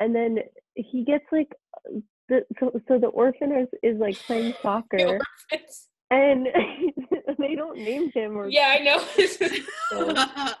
[0.00, 0.38] and then
[0.74, 1.52] he gets like
[2.28, 5.18] the so so the orphan is, is like playing soccer,
[6.10, 6.46] and
[7.38, 8.98] they don't name him or Yeah, I know.
[9.26, 10.54] so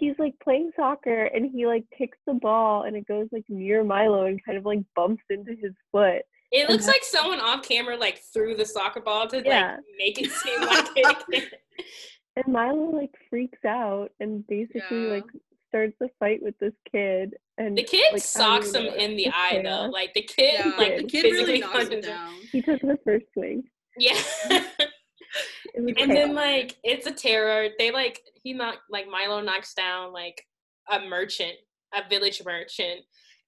[0.00, 3.84] he's like playing soccer and he like kicks the ball and it goes like near
[3.84, 6.22] Milo and kind of like bumps into his foot.
[6.50, 9.76] It looks like someone off camera like threw the soccer ball to Yeah.
[9.76, 11.52] like make it seem like it.
[12.36, 15.12] And Milo like freaks out and basically Yeah.
[15.14, 15.24] like
[15.68, 19.36] starts a fight with this kid and The kid like, socks him in the it's
[19.36, 19.86] eye though.
[19.92, 22.00] Like the kid, yeah, like the kid really knocks him him.
[22.00, 22.34] down.
[22.50, 23.62] He took the first swing.
[23.98, 24.18] Yeah.
[25.74, 27.68] It was and then like it's a terror.
[27.78, 30.42] They like he knock like Milo knocks down like
[30.90, 31.54] a merchant,
[31.94, 33.00] a village merchant,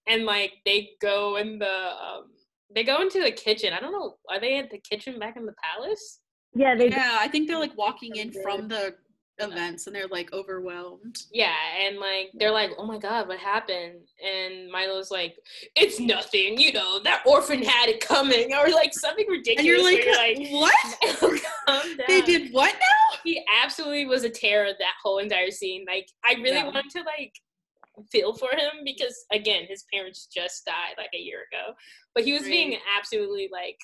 [0.06, 2.30] and like they go in the um
[2.74, 3.72] they go into the kitchen.
[3.72, 4.14] I don't know.
[4.30, 6.20] Are they at the kitchen back in the palace?
[6.54, 8.94] Yeah, they Yeah, I think they're like walking in from the
[9.38, 11.16] events and they're like overwhelmed.
[11.32, 15.36] Yeah, and like they're like, "Oh my god, what happened?" And Milo's like,
[15.76, 17.00] "It's nothing, you know.
[17.02, 19.82] That orphan had it coming, or like something ridiculous." And you're
[20.16, 21.40] like, you're what?
[22.08, 23.18] They did what now?
[23.24, 25.84] He absolutely was a terror that whole entire scene.
[25.86, 26.64] Like, I really Yeah.
[26.66, 27.32] wanted to like
[28.10, 31.74] feel for him because again, his parents just died like a year ago,
[32.14, 33.78] but he was being absolutely like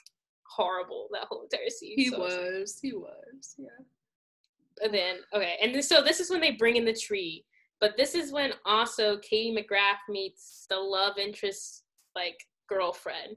[0.49, 1.95] horrible that whole entire scene.
[1.97, 2.79] He So- was.
[2.83, 3.55] He was.
[3.59, 3.69] Yeah.
[4.83, 7.45] And then okay, and then, so this is when they bring in the tree.
[7.81, 11.85] But this is when also Katie McGrath meets the love interest
[12.17, 12.37] like
[12.69, 13.37] girlfriend,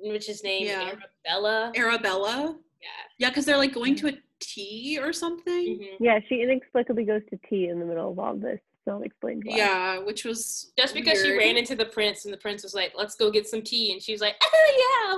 [0.00, 0.92] which is named Yeah.
[1.28, 1.72] Arabella.
[1.76, 2.58] Arabella.
[2.82, 2.88] yeah.
[3.18, 5.78] Yeah, because they're like going to a tea or something.
[5.80, 5.96] mhm.
[6.00, 8.60] yeah, she inexplicably goes to tea in the middle of all this.
[8.86, 9.56] Not explained why.
[9.56, 12.92] Yeah, which was Just because she ran into the prince and the prince was like,
[12.96, 15.10] "Let's go get some tea," and she was like, "Oh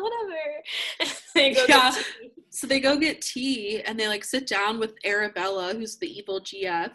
[1.00, 1.90] yeah, whatever." They go get Yeah.
[2.22, 2.30] tea.
[2.50, 6.40] So they go get tea and they like sit down with Arabella, who's the evil
[6.40, 6.92] GF,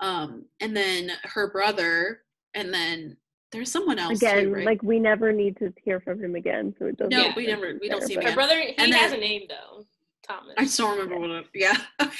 [0.00, 2.22] um, and then her brother,
[2.54, 3.16] and then
[3.52, 4.18] there's someone else.
[4.18, 4.66] Again, too, right?
[4.66, 7.10] like we never need to hear from him again, so it doesn't.
[7.10, 8.34] no, we never, we don't see him Her again.
[8.34, 9.84] brother, he And has then- a name though,
[10.26, 10.54] Thomas.
[10.58, 11.30] I still remember what.
[11.30, 11.76] It, yeah,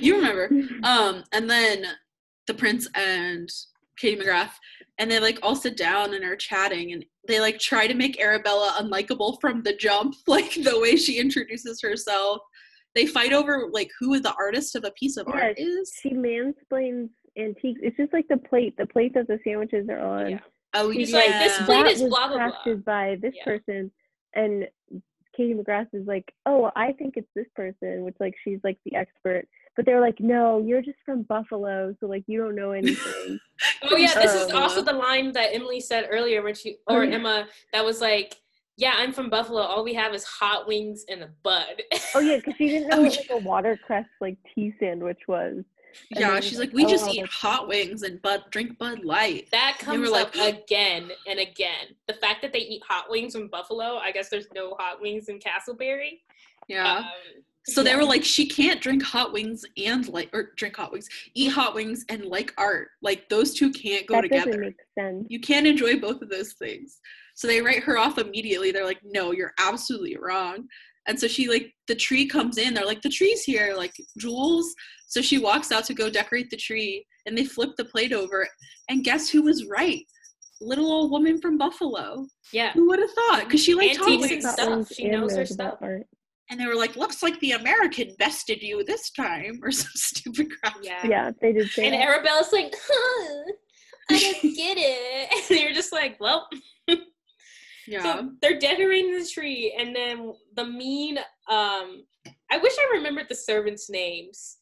[0.00, 0.50] you remember.
[0.82, 1.86] Um, and then
[2.46, 3.48] the prince and
[3.96, 4.50] Katie McGrath,
[4.98, 8.20] and they like all sit down and are chatting, and they like try to make
[8.20, 12.40] Arabella unlikable from the jump, like the way she introduces herself.
[12.94, 15.92] They fight over like who the artist of a piece of art is.
[16.00, 17.80] she mansplains antiques.
[17.82, 20.30] It's just like the plate, the plate that the sandwiches are on.
[20.30, 20.38] Yeah.
[20.74, 21.18] Oh, He's yeah.
[21.18, 23.44] like, "This plate that is was blah, blah, blah." by this Yeah.
[23.44, 23.90] person,
[24.34, 24.68] and
[25.36, 28.94] Katie McGrath is like, "Oh, I think it's this person," which like she's like the
[28.96, 29.46] expert.
[29.76, 33.40] But they're like, "No, you're just from Buffalo, so like you don't know anything."
[33.82, 36.96] Oh yeah, this is Um, also the line that Emily said earlier when she Oh,
[36.96, 37.14] or yeah.
[37.16, 38.36] Emma that was like,
[38.76, 39.60] "Yeah, I'm from Buffalo.
[39.62, 41.82] All we have is hot wings and a bud."
[42.14, 45.64] oh yeah, because she didn't know Oh, what like a watercress like tea sandwich was.
[46.10, 48.78] and yeah, she's like, like, we "Oh, just well, eat hot wings and bud drink
[48.78, 49.48] Bud Light.
[49.50, 51.96] that comes were like- up again and again.
[52.06, 53.96] The fact that they eat hot wings from Buffalo.
[53.98, 56.20] I guess there's no hot wings in Castlebury.
[56.68, 56.98] Yeah.
[56.98, 57.04] Um,
[57.66, 61.08] So they were like, she can't drink hot wings and like, or drink hot wings,
[61.34, 62.88] eat hot wings and like art.
[63.02, 64.44] Like those two can't go that together.
[64.46, 65.26] doesn't make sense.
[65.30, 67.00] you can't enjoy both of those things.
[67.34, 68.70] So they write her off immediately.
[68.70, 70.68] They're like, no, you're absolutely wrong.
[71.06, 72.74] And so she like the tree comes in.
[72.74, 74.74] They're like, the tree's here, like Jules.
[75.08, 78.48] So she walks out to go decorate the tree, and they flip the plate over.
[78.88, 80.04] And guess who was right?
[80.60, 82.26] Little old woman from Buffalo.
[82.52, 82.72] yeah.
[82.72, 83.44] Who would have thought?
[83.44, 84.44] Because she like talks Antiques wings.
[84.44, 84.92] and stuff.
[84.92, 85.82] She knows her knows about stuff.
[85.82, 86.06] art.
[86.50, 90.48] And they were like, looks like the American bested you this time, or some stupid
[90.60, 90.76] crap.
[90.82, 91.06] Yeah.
[91.06, 92.06] Yeah, they did say And that.
[92.06, 93.52] Arabella's like, huh,
[94.10, 95.50] I don't get it.
[95.50, 96.48] And you're just like, well,
[97.86, 98.02] Yeah.
[98.02, 101.18] So they're decorating the tree, and then the mean.
[101.50, 102.04] Um,
[102.50, 104.58] I wish I remembered the servants' names.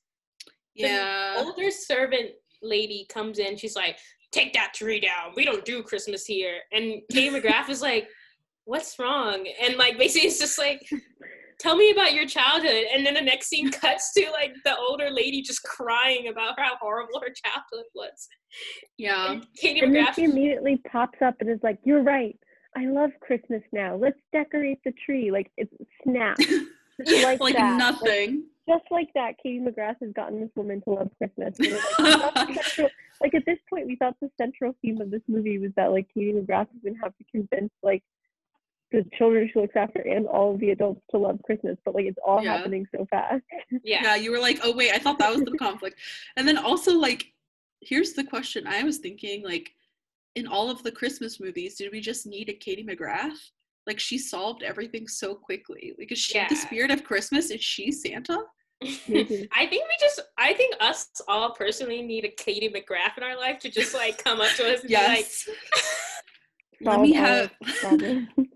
[0.76, 1.34] The yeah.
[1.38, 2.30] older servant
[2.62, 3.56] lady comes in.
[3.56, 3.98] She's like,
[4.32, 5.32] "Take that tree down.
[5.36, 8.08] We don't do Christmas here." And Katie McGrath is like,
[8.64, 10.82] "What's wrong?" And like basically, it's just like.
[11.58, 15.10] Tell me about your childhood, and then the next scene cuts to like the older
[15.10, 18.28] lady just crying about how horrible her childhood was.
[18.98, 19.32] Yeah.
[19.32, 22.36] And Katie And then McGrath, she immediately pops up and is like, "You're right.
[22.76, 23.96] I love Christmas now.
[23.96, 25.72] Let's decorate the tree." Like it's
[26.04, 26.36] snap.
[26.40, 26.58] Yeah,
[27.24, 27.78] like, like that.
[27.78, 28.44] nothing.
[28.68, 31.58] Just like that, Katie McGrath has gotten this woman to love Christmas.
[31.58, 35.10] Like, we thought the central- like at this point, we thought the central theme of
[35.10, 38.02] this movie was that like Katie McGrath is gonna have to convince like
[38.92, 42.04] the children she looks after and all of the adults to love Christmas, but like
[42.06, 42.56] it's all Yeah.
[42.56, 43.42] happening so fast.
[43.82, 45.98] yeah, yeah, you were like, oh wait, I thought that was the conflict.
[46.36, 47.32] And then also like,
[47.80, 49.72] here's the question I was thinking, like,
[50.34, 53.36] in all of the Christmas movies, did we just need a Katie McGrath?
[53.86, 55.92] Like she solved everything so quickly.
[55.98, 56.48] Like is she Yeah.
[56.48, 57.50] the spirit of Christmas?
[57.50, 58.38] Is she Santa?
[59.08, 59.48] Maybe.
[59.52, 63.36] I think we just, I think us all personally need a Katie McGrath in our
[63.36, 65.48] life to just like come up to us and Yes.
[66.82, 67.50] Let me have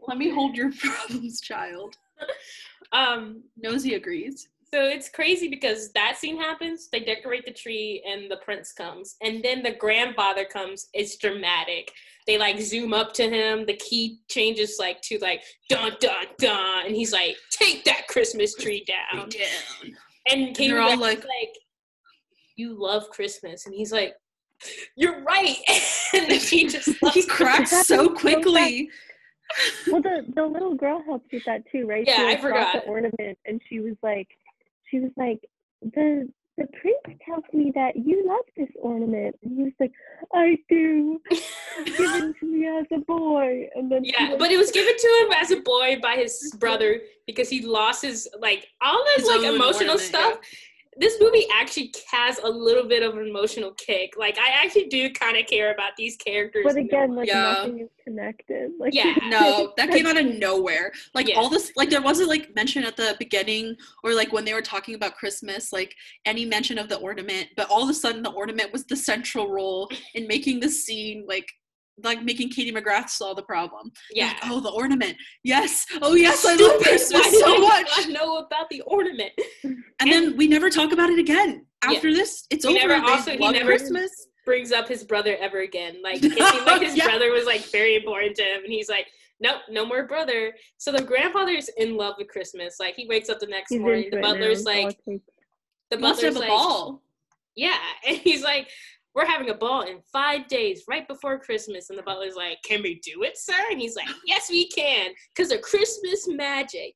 [0.08, 1.96] let me hold your problems, child.
[2.92, 4.48] um, Nosy agrees.
[4.72, 9.16] so it's crazy because that scene happens, they decorate the tree and the prince comes.
[9.22, 11.92] And then the grandfather comes, it's dramatic.
[12.26, 16.86] They like zoom up to him, the key changes like to like dun dun dun,
[16.86, 19.28] and he's like, take that Christmas tree down.
[19.28, 19.96] Down.
[20.32, 21.54] And Katie they're all like- like,
[22.56, 23.66] you love Christmas.
[23.66, 24.14] And he's like,
[24.96, 25.56] you're right.
[26.14, 28.90] and then he just He cracks so quickly.
[29.88, 32.04] well, the the little girl helped with that too, right?
[32.06, 32.72] Yeah, she, I forgot.
[32.72, 34.28] the ornament, and she was like,
[34.90, 35.40] she was like,
[35.82, 39.36] the the prince tells me that you love this ornament.
[39.42, 39.92] And he was like,
[40.32, 41.20] I do.
[41.84, 43.68] Given to me as a boy.
[43.74, 46.54] And then Yeah, was but it was given to him as a boy by his
[46.58, 50.38] brother because he lost his like all this His like emotional ornament, stuff.
[50.98, 54.14] This movie actually has a little bit of an emotional kick.
[54.16, 56.64] Like I actually do kind of care about these characters.
[56.66, 57.42] But again, like Yeah.
[57.42, 58.70] nothing is connected.
[58.78, 59.14] Like Yeah.
[59.28, 60.92] No, that came out of nowhere.
[61.14, 61.36] Like Yeah.
[61.38, 64.62] all this, like there wasn't like mention at the beginning or like when they were
[64.62, 67.48] talking about Christmas, like any mention of the ornament.
[67.56, 71.24] But all of a sudden, the ornament was the central role in making the scene
[71.28, 71.46] like
[72.04, 73.90] like making Katie McGrath solve the problem.
[74.12, 74.26] yeah.
[74.26, 75.16] Like, oh, the ornament.
[75.44, 75.86] Yes.
[76.02, 76.44] Oh, yes.
[76.44, 77.90] I love Christmas so much.
[77.96, 79.32] I know about the ornament.
[79.64, 81.64] And then we never talk about it again.
[81.84, 81.92] Yeah.
[81.96, 82.88] After this, it's He over.
[82.88, 84.10] never- also, he never- Christmas.
[84.44, 85.96] Brings up his brother ever again.
[86.04, 87.06] Like it seemed like his Yeah.
[87.06, 89.08] brother was like very important to him, and he's like,
[89.40, 90.54] nope, no more brother.
[90.78, 92.76] So the grandfather's in love with Christmas.
[92.78, 95.20] Like he wakes up the next He's morning, the it butler's that's like, oh,
[95.90, 97.02] the He wants to butler's a like, ball.
[97.56, 97.76] Yeah.
[98.06, 98.68] And he's like,
[99.16, 101.90] We're having a ball in five days, right before Christmas.
[101.90, 103.54] And the butler's like, Can we do it, sir?
[103.70, 106.94] And he's like, Yes, we can, because of Christmas magic.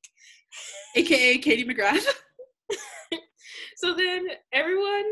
[0.94, 2.04] AKA Katie McGrath.
[3.80, 5.06] So then everyone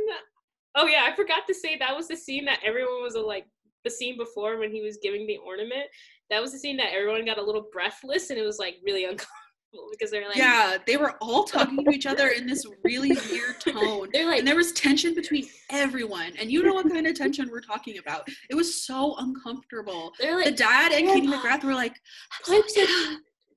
[0.77, 3.47] Oh yeah, I forgot to say that was the scene that everyone was like
[3.83, 5.87] the scene before when he was giving the ornament.
[6.29, 9.05] That was the scene that everyone got a little breathless and it was like really
[9.05, 9.47] uncomfortable
[9.90, 13.61] because they're like yeah, they were all talking to each other in this really weird
[13.61, 14.09] tone.
[14.12, 16.33] They're like And there was tension between everyone.
[16.40, 18.28] And you know what kind of tension we're talking about.
[18.48, 20.12] It was so uncomfortable.
[20.18, 22.00] they're like The dad and Katie McGrath were like,
[22.44, 22.64] put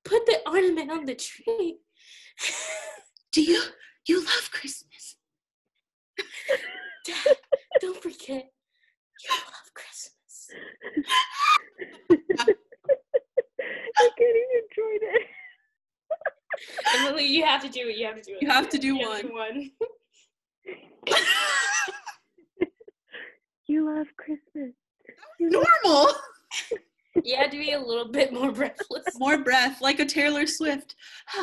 [0.04, 1.78] put the ornament on the tree.
[3.32, 3.62] Do you
[4.08, 5.16] you love Christmas?
[7.06, 7.38] Dad,
[7.80, 8.52] don't forget,
[9.24, 10.50] you love Christmas.
[13.98, 15.28] I can't even join it.
[16.96, 17.98] Emily, you have to do it.
[17.98, 18.42] You have to do it.
[18.42, 19.34] You have to do You one.
[19.34, 19.72] one.
[23.68, 24.74] You love Christmas.
[25.40, 26.14] You love Normal.
[27.24, 29.06] You had to be a little bit more breathless.
[29.18, 30.96] More breath, like a Taylor Swift.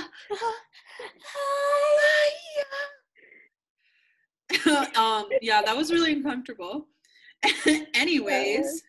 [4.96, 6.88] um, yeah, that was really uncomfortable.
[7.94, 8.82] Anyways,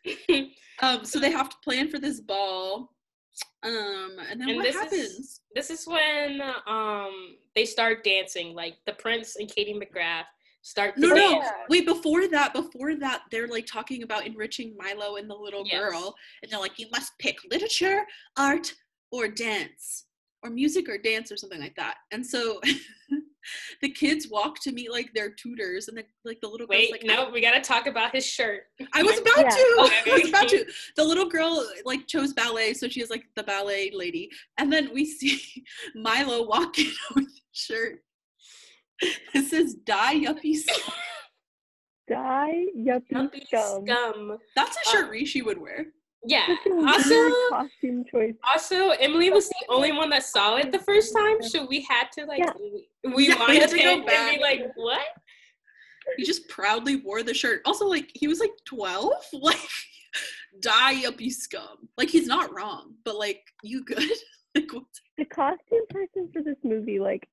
[0.81, 2.91] um, so they have to plan for this ball.
[3.63, 5.41] Um, and then And what this is- happens?
[5.55, 8.53] This is when um they start dancing.
[8.55, 10.25] Like the Prince and Katie McGrath
[10.61, 11.85] start to No, no, wait.
[11.85, 15.79] Before that, before that, they're like talking about enriching Milo and the little Yes.
[15.79, 18.05] girl, and they're like, "You must pick literature,
[18.37, 18.73] art,
[19.11, 20.05] or dance,
[20.43, 22.61] or music, or dance, or something like that." And so,
[23.81, 26.91] the kids walk to meet like their tutors, and the, like the little girl's Wait,
[26.91, 28.63] like, no, we gotta talk about his shirt.
[28.93, 29.49] I was about Yeah.
[29.49, 29.75] to.
[29.81, 30.65] Okay, I was about to.
[30.95, 34.29] The little girl like chose ballet, so she is like the ballet lady.
[34.57, 35.41] And then we see
[35.95, 38.03] Milo walking with a shirt.
[39.33, 40.93] It says "Die Yuppie." Scum."
[42.09, 43.85] Die, yuppie Yuppie scum.
[43.85, 44.37] scum.
[44.55, 45.87] That's a Uh, shirt Rishi would wear.
[46.25, 46.47] Yeah.
[46.47, 48.33] Such a weird Also, costume choice.
[48.43, 52.11] also, Emily was the only one that saw it the first time, so we had
[52.13, 52.51] to like Yeah.
[52.59, 54.35] we, we Yeah, wanted to go him and back.
[54.35, 55.01] be like, what?
[56.17, 57.61] He just proudly wore the shirt.
[57.65, 59.13] Also, like he was like twelve.
[59.33, 59.57] Like,
[60.61, 61.87] die yuppie scum.
[61.97, 64.09] Like he's not wrong, but like you good.
[64.55, 67.27] like what's The costume person for this movie, like,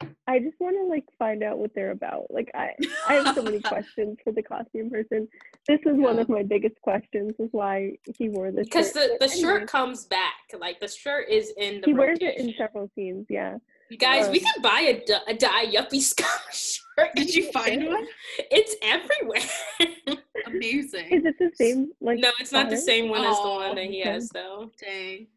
[0.00, 2.26] I, I just want to like find out what they're about.
[2.30, 2.70] Like, I,
[3.08, 5.28] I have so many questions for the costume person.
[5.68, 7.32] This is one of my biggest questions.
[7.38, 8.66] Is why he wore this.
[8.66, 9.10] Because the, shirt.
[9.20, 10.34] the But shirt comes back.
[10.58, 13.26] Like the shirt is in the he wears it in several scenes.
[13.28, 13.58] Yeah.
[13.88, 17.14] You guys, we can buy a, du- a die yuppie scum shirt.
[17.14, 18.04] Did you find one?
[18.50, 20.18] It's everywhere.
[20.46, 21.06] Amazing.
[21.10, 21.92] Is it the same?
[22.00, 24.10] Like, no, it's not the same one as the one that he okay.
[24.10, 24.70] has though.
[24.80, 25.28] Dang.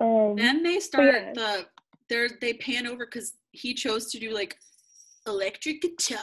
[0.00, 1.32] Um, Then they start yeah.
[1.34, 1.66] the
[2.08, 4.56] they're they pan over because he chose to do like
[5.26, 6.20] electric guitar.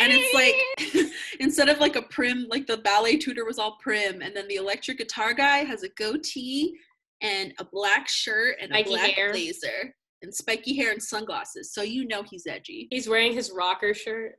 [0.00, 4.22] And it's like instead of like a prim, like the ballet tutor was all prim,
[4.22, 6.74] and then the electric guitar guy has a goatee
[7.20, 9.30] and a black shirt and a black hair.
[9.30, 11.72] blazer and spiky hair and sunglasses.
[11.72, 12.88] So you know he's edgy.
[12.90, 14.36] He's wearing his rocker shirt.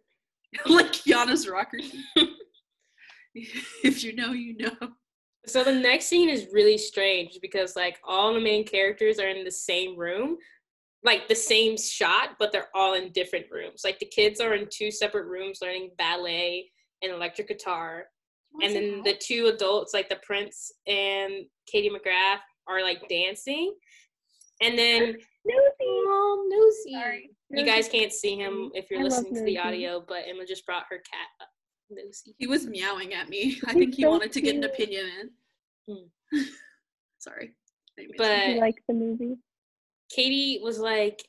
[0.66, 1.80] like Yana's rocker.
[3.36, 4.90] if you know, you know.
[5.48, 9.44] So the next scene is really strange because like all the main characters are in
[9.44, 10.38] the same room,
[11.06, 13.82] like the same shot, but they're all in different rooms.
[13.84, 16.70] Like the kids are in two separate rooms learning ballet
[17.02, 18.06] and electric guitar,
[18.62, 23.76] and then the two adults, like the prince and Katie McGrath, are like dancing.
[24.62, 26.48] And then Nosy.
[26.48, 26.94] Nosy.
[26.94, 27.30] Sorry.
[27.52, 30.66] You guys can't see him if you're I listening to the audio, but Emma just
[30.66, 31.50] brought her cat up.
[31.90, 32.34] Nosy.
[32.38, 33.60] He was meowing at me.
[33.68, 35.06] I He's think he so wanted to get an opinion
[35.88, 36.06] in.
[36.34, 36.40] Hmm.
[37.20, 37.54] Sorry.
[37.98, 38.24] Didn't mean to.
[38.24, 39.36] But You like the movie?
[40.10, 41.28] Katie was like,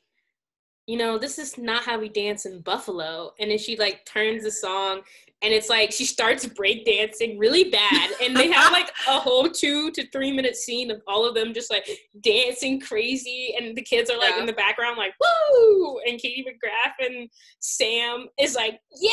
[0.87, 3.33] you know, this is not how we dance in Buffalo.
[3.41, 5.01] And then she like turns the song
[5.43, 8.11] and it's like she starts breakdancing really bad.
[8.23, 11.53] And they have like a whole two to three minute scene of all of them
[11.53, 11.89] just like
[12.23, 13.55] dancing crazy.
[13.59, 14.41] And the kids are like Yeah.
[14.41, 15.99] in the background, like, woo!
[16.07, 17.29] And Katie McGrath and
[17.59, 19.11] Sam is like, yeah!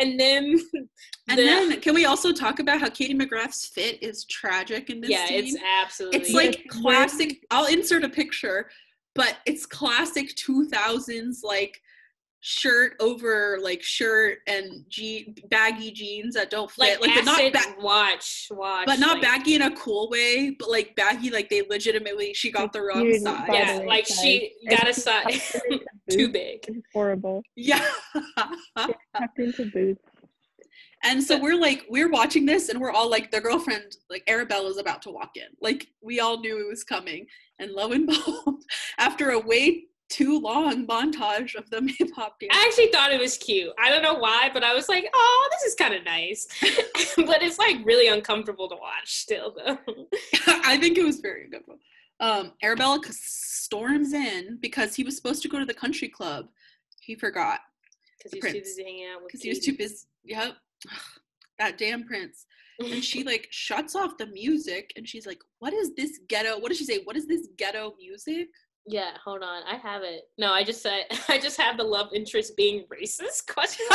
[0.00, 0.58] And then,
[1.28, 5.00] And the- then can we also talk about how Katie McGrath's fit is tragic in
[5.00, 5.44] this yeah, scene?
[5.44, 6.18] it's absolutely.
[6.20, 8.68] it's like classic i'll insert a picture
[9.14, 11.80] but it's classic 2000s like
[12.44, 17.40] shirt over like shirt and je- baggy jeans that don't fit like, like, but not
[17.40, 18.84] acid, ba- watch, watch.
[18.86, 22.50] but not like, baggy in a cool way but like baggy like they legitimately she
[22.50, 25.54] got the wrong size Yeah, like guys, she got a size
[26.10, 26.64] too big.
[26.66, 27.42] It's horrible.
[27.54, 27.86] yeah
[28.76, 30.02] Tucked into boots.
[31.04, 34.78] and so we're like we're watching this and we're all like the girlfriend like arabella's
[34.78, 37.24] about to walk in like we all knew it was coming
[37.62, 38.62] and lo and behold
[38.98, 43.20] after a way too long montage of them hip hop dancing I actually thought it
[43.20, 43.72] was cute.
[43.82, 46.46] I don't know why, but I was like, oh, this is kind of nice.
[47.16, 49.78] but it's like really uncomfortable to watch still, though.
[50.46, 51.62] I think it was very good.
[52.20, 56.48] Um, Arabella storms in because he was supposed to go to the country club.
[57.00, 57.60] He forgot
[58.18, 60.06] Because The he's too busy hanging out with because he was too busy.
[60.24, 60.56] Yep,
[61.58, 62.46] that damn prince.
[62.80, 66.58] And she like shuts off the music and she's like, "What is this ghetto?
[66.60, 67.00] What did she say?
[67.04, 68.48] What is this ghetto music?"
[68.86, 69.62] yeah, hold on.
[69.62, 70.22] I have it.
[70.38, 73.86] No, I just said, I just have the love interest being racist question.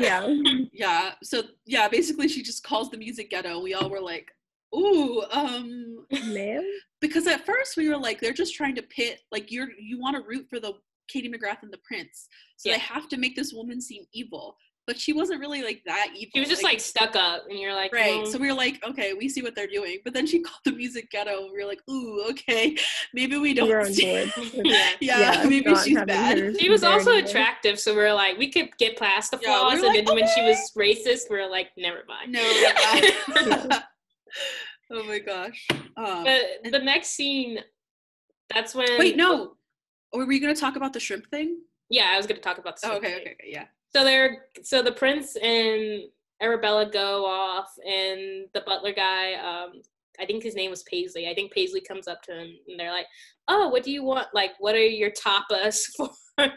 [0.00, 0.32] Yeah.
[0.72, 1.12] yeah.
[1.24, 3.60] So yeah, basically she just calls the music ghetto.
[3.60, 4.30] We all were like,
[4.74, 6.64] "Ooh, um." Ma'am?
[7.00, 10.16] because at first we were like they're just trying to pit like you're you want
[10.16, 10.72] to root for the
[11.08, 12.76] Katie McGrath and the prince so Yeah.
[12.76, 14.56] they have to make this woman seem evil
[14.86, 17.74] but she wasn't really like that evil She was just like, stuck up, and you're
[17.74, 20.26] like, right well, so we were like okay we see what they're doing but then
[20.26, 22.76] she called the music ghetto and we were like ooh okay
[23.14, 24.32] maybe we don't were on board.
[24.64, 24.90] Yeah.
[25.00, 27.28] yeah, maybe she's bad her She was also anymore.
[27.28, 29.72] attractive, so we are like, we could get past the Yeah, we flaws.
[29.74, 32.32] and like, then when she was racist, we are like, never mind.
[32.32, 33.80] no yeah.
[34.92, 35.66] oh my gosh
[35.96, 37.58] um, But the next scene,
[38.52, 38.98] that's when.
[38.98, 39.54] wait no
[40.12, 41.58] were we gonna talk about the shrimp thing
[41.88, 42.80] Yeah, I was gonna talk about.
[42.80, 43.20] The oh, okay thing.
[43.20, 46.02] okay okay yeah So they're so the prince and
[46.40, 49.82] Arabella go off, and the butler guy, um,
[50.18, 51.28] I think his name was Paisley.
[51.28, 53.06] I think Paisley comes up to him, and they're like,
[53.48, 54.28] "Oh, what do you want?
[54.32, 56.52] Like, what are your tapas for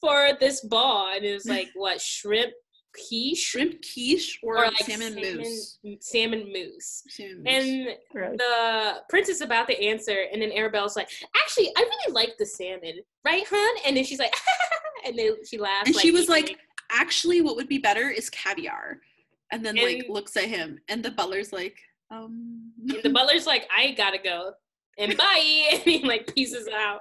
[0.00, 2.52] for this ball?" And it was like, "What shrimp
[2.94, 7.46] quiche shrimp quiche or, or like salmon, mousse salmon mousse?" salmon.
[7.46, 8.36] And Gross.
[8.38, 12.46] the prince is about to answer, and then Arabella's like, "Actually, I really like the
[12.46, 14.34] salmon, right, hun?" And then she's like,
[15.06, 15.86] and then she laughs.
[15.88, 16.58] and she was like
[16.90, 18.98] actually what would be better is caviar
[19.52, 21.76] and then like looks at him and the butler's like
[22.10, 24.52] um And the butler's like, I gotta go.
[24.98, 25.68] And bye.
[25.72, 27.00] And he like pieces out.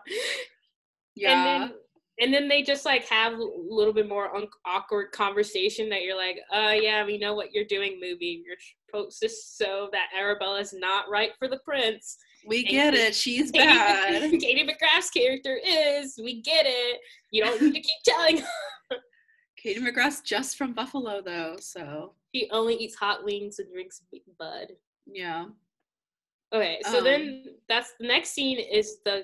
[1.15, 1.77] yeah And then
[2.17, 6.17] and then they just like have a little bit more un- awkward conversation that you're
[6.17, 8.43] like, uh yeah, we know what you're doing, movie.
[8.45, 12.17] You're supposed to show that Arabella's not right for the prince.
[12.47, 16.19] We and get Katie- it she's Katie, bad Katie McGrath's character is.
[16.21, 16.99] We get it.
[17.31, 18.41] You don't need to keep telling.
[19.57, 24.01] katie mcgrath's just from buffalo though so She only eats hot wings and drinks
[24.37, 24.67] bud.
[25.07, 25.45] yeah
[26.53, 29.23] Okay, so Um, then that's the next scene is the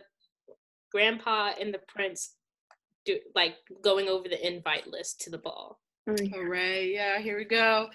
[0.92, 2.36] grandpa and the prince
[3.06, 5.80] do like going over the invite list to the ball.
[6.10, 6.34] Mm.
[6.34, 7.88] hooray yeah here we go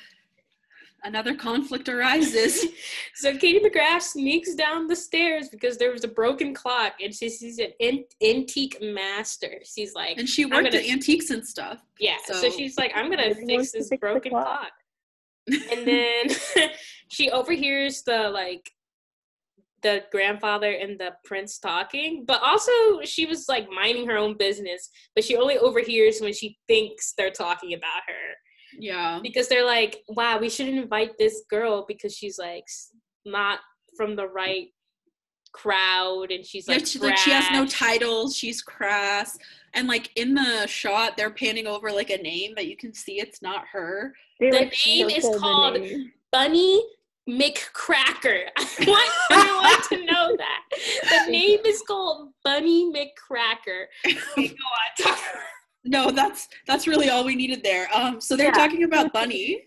[1.04, 2.64] another conflict arises
[3.14, 7.28] so Katie McGrath sneaks down the stairs because there was a broken clock and she
[7.28, 9.60] sees an an- antique master.
[9.64, 12.16] She's like, and she worked gonna- at antiques and stuff yeah.
[12.26, 14.44] So, so- she's like, I'm gonna fix this fix broken clock.
[14.44, 14.72] clock.
[15.72, 16.26] and then
[17.08, 18.70] she overhears the like
[19.82, 22.72] the grandfather and the prince talking but also
[23.04, 27.30] she was like minding her own business but she only overhears when she thinks they're
[27.30, 28.34] talking about her
[28.78, 32.64] yeah because they're like wow we shouldn't invite this girl because she's like
[33.24, 33.60] not
[33.96, 34.68] from the right
[35.52, 37.72] crowd and she's yeah, like, like she has no brash.
[37.72, 39.38] titles she's crass
[39.74, 43.18] and like in the shot they're panning over like a name that you can see
[43.20, 46.12] it's not her They, The like, name is circled the called- name.
[46.32, 46.82] Bunny
[47.28, 48.44] McCracker.
[48.56, 50.60] I want everyone to know that.
[51.26, 53.86] The name is called Bunny McCracker.
[54.06, 54.48] Okay,
[54.98, 55.16] go on.
[55.86, 57.88] No, that's that's really all we needed there.
[57.94, 58.52] Um, so they're Yeah.
[58.52, 59.64] talking about Bunny.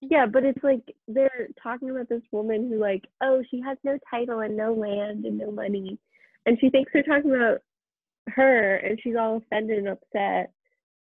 [0.00, 3.98] Yeah, but it's like they're talking about this woman who, like, oh, she has no
[4.10, 5.98] title and no land and no money.
[6.46, 7.60] And she thinks they're talking about
[8.28, 10.52] her, and she's all offended and upset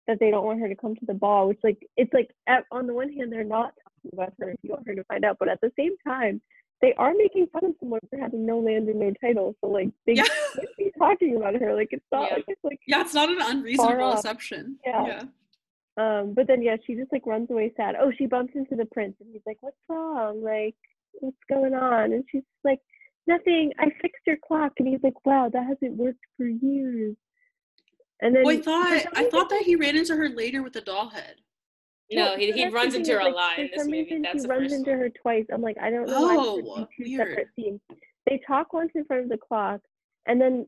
[0.08, 2.66] that they don't want her to come to the ball, which, like, it's like, at,
[2.72, 5.24] on the one hand, they're not talking about her if you want her to find
[5.24, 6.42] out, but at the same time,
[6.82, 9.56] they are making fun of someone for having no land and no title.
[9.62, 10.24] So like they Yeah.
[10.98, 11.74] talking about her.
[11.76, 12.36] Like it's not Yeah.
[12.36, 14.78] like it's like Yeah, it's not an unreasonable assumption.
[14.86, 15.06] Yeah.
[15.08, 15.24] yeah.
[16.20, 17.96] um but then yeah, she just like runs away sad.
[18.00, 20.42] Oh, she bumps into the prince and he's like, What's wrong?
[20.44, 20.76] Like,
[21.14, 22.14] what's going on?
[22.14, 22.80] And she's like,
[23.28, 27.16] Nothing, I fixed your clock and he's like, Wow, that hasn't worked for years.
[28.22, 30.82] And then Oh, I thought I thought that he ran into her later with a
[30.82, 31.36] doll head.
[32.12, 34.20] No, he, he runs into her a lot for in this movie.
[34.24, 35.46] That's he runs into her twice.
[35.54, 37.28] I'm like, I don't know why Oh, this would two weird.
[37.30, 37.80] separate scenes.
[38.28, 39.82] They talk once in front of the clock,
[40.26, 40.66] and then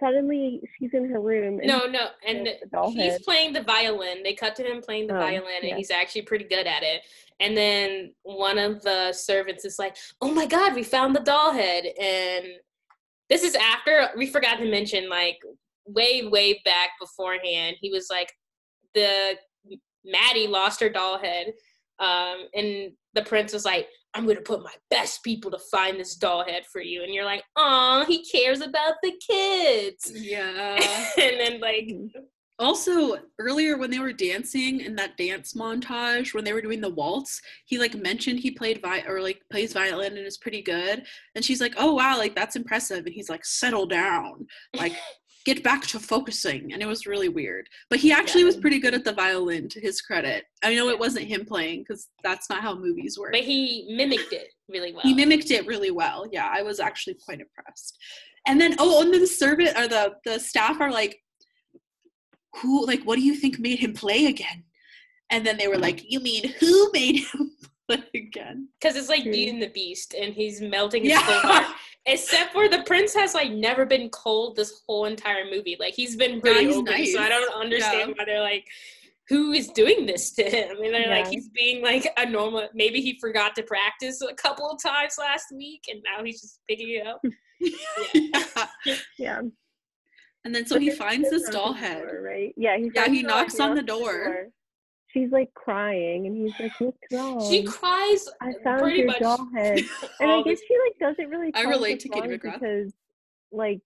[0.00, 1.58] suddenly she's in her room.
[1.60, 3.22] And No, no, and the doll he's head.
[3.22, 4.22] playing the violin.
[4.22, 5.76] They cut to him playing the Oh, violin, and yeah.
[5.76, 7.02] he's actually pretty good at it.
[7.40, 11.52] And then one of the servants is like, "Oh my god, we found the doll
[11.52, 12.46] head!" And
[13.30, 15.38] this is after we forgot to mention, like
[15.86, 18.32] way, way back beforehand, he was like,
[18.94, 19.36] the
[20.04, 21.52] Maddie lost her doll head,
[21.98, 26.14] um, and the prince was like, "I'm gonna put my best people to find this
[26.16, 30.76] doll head for you," and you're like, "Oh, he cares about the kids." Yeah.
[31.18, 32.10] and then like Mhm.
[32.58, 36.90] Also, earlier when they were dancing in that dance montage, when they were doing the
[36.90, 41.04] waltz, he like mentioned he played vi- or like plays violin and is pretty good.
[41.34, 44.46] And she's like, "Oh wow, like that's impressive." And he's like, "Settle down,
[44.76, 44.92] like
[45.44, 47.68] get back to focusing." And it was really weird.
[47.90, 50.44] But he actually was pretty good at the violin, to his credit.
[50.62, 53.32] I know it wasn't him playing because that's not how movies work.
[53.32, 55.02] but he mimicked it really well.
[55.02, 56.26] He mimicked it really well.
[56.30, 57.98] Yeah, I was actually quite impressed.
[58.46, 61.18] And then oh, and then the servant or the the staff are like,
[62.56, 64.64] who like what do you think made him play again?
[65.30, 67.52] And then they were like, you mean who made him
[67.98, 68.68] play again?
[68.80, 69.32] because it's like True.
[69.32, 71.22] Beauty and the Beast, and he's melting his Yeah.
[71.26, 71.76] cold heart.
[72.06, 75.76] Except for the prince has like never been cold this whole entire movie.
[75.78, 78.14] Like he's been pretty he's open, so I don't understand Yeah.
[78.18, 78.66] why they're like,
[79.28, 80.78] who is doing this to him?
[80.82, 82.68] And they're like, he's being like a normal.
[82.74, 86.58] Maybe he forgot to practice a couple of times last week, and now he's just
[86.68, 87.22] picking it up.
[88.14, 88.66] Yeah.
[89.18, 89.40] Yeah.
[90.44, 92.02] And then so But he finds this doll head.
[92.02, 92.52] door, right?
[92.56, 94.48] Yeah, he Yeah, he knocks on the knocks door.
[95.12, 99.06] She's like crying, and he's like, "What's wrong?" She cries I uh, found pretty your
[99.08, 99.80] much doll head.
[100.20, 101.50] And I guess she like doesn't really.
[101.54, 102.60] I tell relate what's to Katie wrong McGrath.
[102.60, 102.92] because,
[103.50, 103.82] like,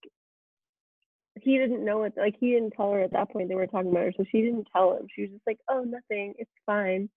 [1.41, 2.13] he didn't know it.
[2.17, 4.41] Like, he didn't tell her at that point they were talking about her, so she
[4.43, 5.07] didn't tell him.
[5.15, 6.35] She was just like, "Oh, nothing.
[6.39, 7.09] It's fine."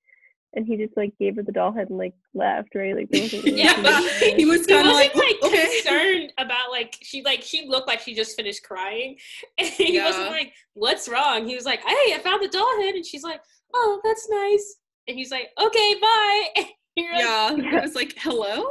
[0.55, 2.95] And he just like gave her the doll head and like left, right?
[2.95, 4.03] Like, really Yeah, but
[4.35, 5.81] he was he kind of wasn't like, like, okay.
[5.83, 9.17] concerned about like she like she looked like she just finished crying
[9.59, 12.95] and he wasn't like what's wrong he was like hey i found the doll head
[12.95, 13.41] and she's like
[13.73, 14.75] oh that's nice
[15.07, 16.47] and he's like okay bye
[16.95, 18.65] you're like, Yeah, it was like, hello?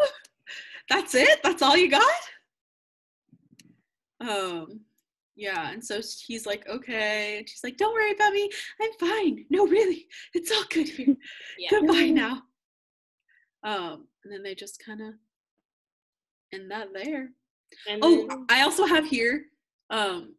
[0.91, 1.41] That's it?
[1.43, 2.03] That's all you got?
[4.21, 4.81] Um,
[5.37, 7.39] yeah, and so he's like, okay.
[7.39, 8.51] And she's like, don't worry about me.
[8.83, 9.45] I'm fine.
[9.51, 10.07] No, really.
[10.35, 11.15] It's all good here.
[11.59, 12.43] yeah Goodbye now.
[13.63, 15.15] Um, and then they just kind of
[16.53, 17.29] end that there.
[17.89, 19.45] and Oh, then, I also have here
[19.91, 20.35] um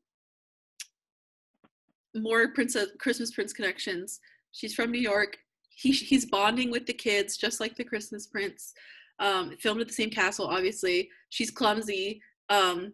[2.16, 4.20] more princess Christmas Prince connections.
[4.52, 5.38] She's from New York.
[5.76, 8.74] He he's bonding with the kids just like the Christmas Prince.
[9.20, 11.10] Um, filmed at the same castle, obviously.
[11.30, 12.22] She's clumsy.
[12.50, 12.93] Um,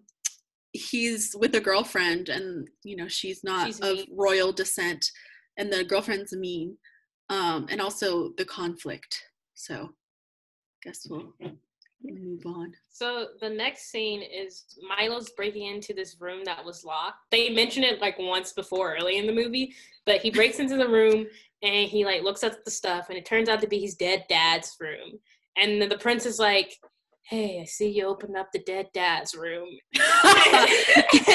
[0.74, 4.08] he's with a girlfriend, and you know she's not She's of mean.
[4.12, 5.12] royal descent,
[5.58, 6.78] and the girlfriend's mean.
[7.30, 9.20] Um, and also the conflict.
[9.56, 9.90] So,
[10.84, 11.34] guess we'll
[12.14, 12.74] move on.
[12.90, 17.84] so the next scene is milo's breaking into this room that was locked they mention
[17.84, 19.74] it like once before early in the movie
[20.06, 21.26] but he breaks into the room
[21.64, 24.24] and he like looks at the stuff and it turns out to be his dead
[24.30, 25.20] dad's room
[25.58, 26.78] and then the prince is like
[27.24, 30.68] hey i see you opened up the dead dad's room and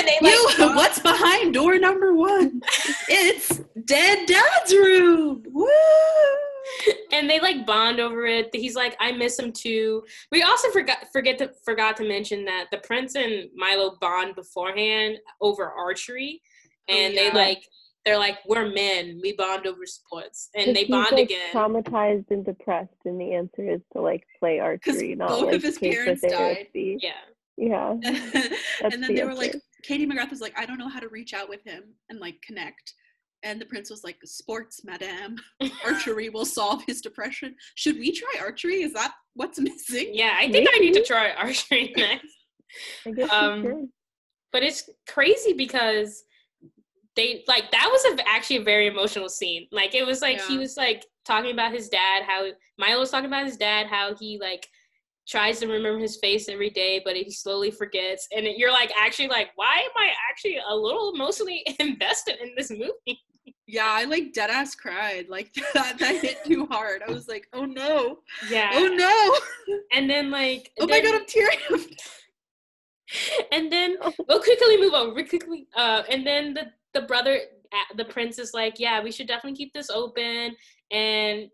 [0.06, 2.60] they like you, what's behind door number one?
[3.12, 5.42] It's Dead Dad's room.
[5.50, 5.66] Woo!
[7.20, 8.48] And they like bond over it.
[8.52, 10.02] He's like, I miss him too.
[10.32, 15.18] We also forgot forget to forgot to mention that the prince and Milo bond beforehand
[15.40, 16.40] over archery,
[16.88, 17.62] Oh, and they like
[18.06, 19.20] they're like we're men.
[19.22, 21.52] We bond over sports, and they bond like, again.
[21.52, 25.62] Traumatized and depressed, and the answer is to like play archery, not both of like
[25.62, 26.68] his parents died.
[26.74, 27.12] yeah,
[27.56, 27.90] Yeah.
[28.82, 29.54] and then the they were like.
[29.82, 32.42] Katie McGrath was like, I don't know how to reach out with him and like
[32.42, 32.92] connect.
[33.42, 35.36] And the prince was like, Sports, madame.
[35.84, 37.54] Archery will solve his depression.
[37.74, 38.82] Should we try archery?
[38.82, 40.10] Is that what's missing?
[40.12, 40.36] yeah.
[40.38, 42.26] I think I need to try archery next.
[43.06, 43.90] I guess Um,
[44.52, 46.24] but it's crazy because
[47.16, 50.58] they like that was a, actually a very emotional scene like it was like he
[50.58, 52.46] was like talking about his dad how
[52.78, 54.66] milo was talking about his dad how he like
[55.28, 59.28] tries to remember his face every day but he slowly forgets and you're like actually
[59.28, 63.20] like why am i actually a little emotionally invested in this movie
[63.66, 65.26] Yeah, I like dead ass cried.
[65.28, 67.02] Like that, that hit too hard.
[67.06, 68.18] I was like, oh no.
[68.48, 68.70] Yeah.
[68.74, 69.76] Oh no.
[69.92, 71.58] And then like Oh my god, I'm tearing.
[73.52, 73.96] and then
[74.28, 75.14] we'll quickly move on.
[75.14, 77.40] We'll quickly uh and then the the brother
[77.72, 80.56] uh, the prince is like, yeah, we should definitely keep this open
[80.90, 81.48] and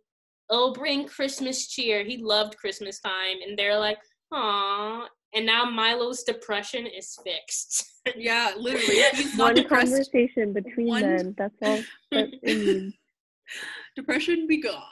[0.51, 2.05] it'll bring Christmas cheer.
[2.05, 3.99] He loved Christmas time and they're like,
[4.32, 5.07] "Aw."
[5.37, 7.84] And now Milo's depression is fixed.
[8.16, 9.03] yeah, literally.
[9.14, 9.91] He's not One depressed.
[9.93, 11.34] conversation between One- them.
[11.37, 11.78] That's all
[12.12, 12.43] that it
[12.82, 12.95] needs.
[13.95, 14.82] Depression be gone.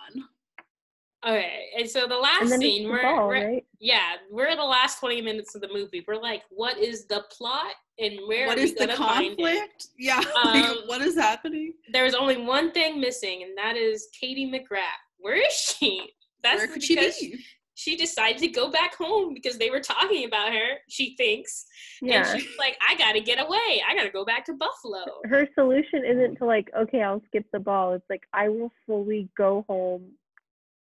[1.26, 3.64] okay, and so the last And then scene, it's we're, ball, we're right?
[3.80, 6.04] yeah, we're in the last 20 minutes of the movie.
[6.06, 9.24] We're like, what is the plot and where What are is we the gonna find
[9.32, 9.36] it?
[9.38, 9.86] conflict?
[9.98, 10.20] Yeah.
[10.44, 11.72] like, Um, what is happening?
[11.92, 15.02] There's only one thing missing, and that is Katie McGrath.
[15.18, 16.12] Where is she?
[16.42, 17.42] That's Where could she because be?
[17.74, 21.66] She decided to go back home because they were talking about her, she thinks.
[22.00, 22.28] Yeah.
[22.30, 23.82] And she's like, I gotta get away.
[23.88, 25.04] I gotta go back to Buffalo.
[25.24, 27.94] Her solution isn't to like, okay, I'll skip the ball.
[27.94, 30.12] It's like I will fully go home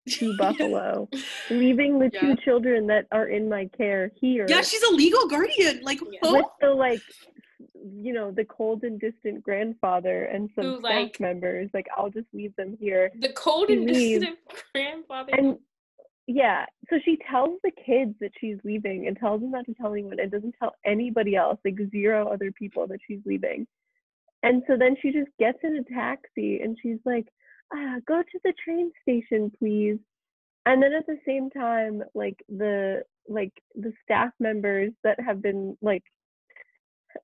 [0.09, 1.07] to Buffalo,
[1.49, 2.19] leaving the Yeah.
[2.19, 4.45] two children that are in my care here.
[4.49, 5.79] Yeah, she's a legal guardian.
[5.83, 6.31] Like, Yeah.
[6.33, 7.01] with the like
[7.85, 12.09] you know the cold and distant grandfather and some Who, staff like- members like i'll
[12.09, 14.21] just leave them here The cold and Leave.
[14.21, 14.39] distant
[14.73, 15.33] grandfather.
[15.33, 15.57] and
[16.27, 19.93] yeah so she tells the kids that she's leaving and tells them not to tell
[19.93, 23.65] anyone and doesn't tell anybody else like zero other people that she's leaving.
[24.43, 27.27] And so then she just gets in a taxi and she's like
[27.73, 29.97] ah, go to the train station please.
[30.65, 35.77] And then at the same time like the like the staff members that have been
[35.81, 36.03] like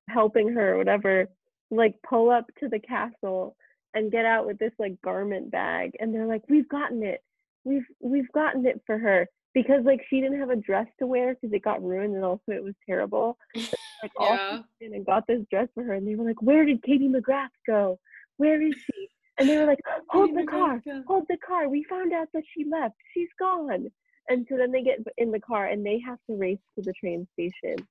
[0.08, 1.28] helping her or whatever
[1.72, 3.56] like pull up to the castle
[3.94, 7.22] and get out with this like garment bag and they're like we've gotten it
[7.64, 11.34] we've we've gotten it for her because like she didn't have a dress to wear
[11.34, 13.38] because it got ruined and also it was terrible.
[14.02, 14.62] Like all yeah.
[14.80, 17.50] in and got this dress for her and they were like where did katie mcgrath
[17.68, 18.00] go?
[18.38, 19.10] Where is she?
[19.38, 21.68] And they were like hold the car hold the car.
[21.68, 22.96] We found out that she left.
[23.14, 23.88] She's gone.
[24.30, 26.94] And so then they get in the car and they have to race to the
[26.94, 27.86] train station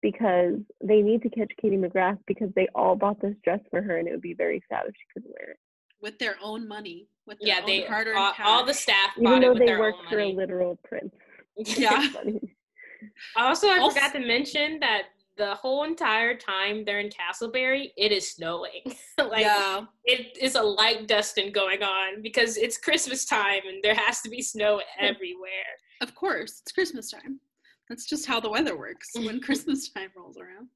[0.00, 3.98] because they need to catch katie mcgrath because they all bought this dress for her
[3.98, 5.58] and it would be very sad if she couldn't wear it
[6.02, 7.08] With their own money.
[7.26, 8.82] With their yeah, own they hard-earned all, all the cash.
[8.82, 11.14] staff even bought it though with they their work own for a literal prince
[11.56, 12.08] Yeah.
[13.36, 15.02] Also, I Also- forgot to mention that
[15.36, 18.82] the whole entire time they're in Castlebury, it is snowing.
[19.18, 19.84] like yeah.
[20.04, 24.28] it is a light dusting going on because it's Christmas time and there has to
[24.28, 25.50] be snow everywhere.
[26.02, 27.40] Of course, it's Christmas time.
[27.88, 30.68] That's just how the weather works when Christmas time rolls around.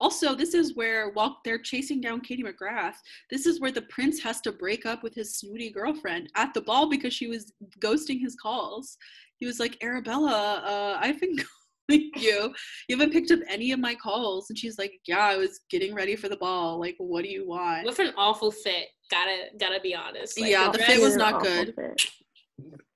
[0.00, 2.94] Also, this is where while they're chasing down Katie McGrath,
[3.30, 6.60] this is where the prince has to break up with his snooty girlfriend at the
[6.60, 8.96] ball because she was ghosting his calls.
[9.38, 11.36] He was like, Arabella, uh, I've been
[11.88, 12.54] calling you.
[12.88, 14.50] You haven't picked up any of my calls.
[14.50, 16.78] And she's like, Yeah, I was getting ready for the ball.
[16.78, 17.84] Like, what do you want?
[17.84, 18.86] What an awful fit?
[19.10, 20.40] Gotta gotta be honest.
[20.40, 21.74] Like, Yeah, the the fit was not good.
[21.74, 22.06] fit.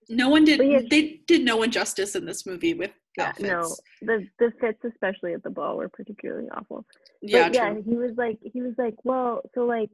[0.09, 0.61] No one did.
[0.63, 4.79] Yeah, they did no one justice in this movie with Yeah, no, the the fits,
[4.85, 6.87] especially at the ball, were particularly awful.
[7.21, 9.91] Yeah, but yeah, he was like, he was like, well, so like,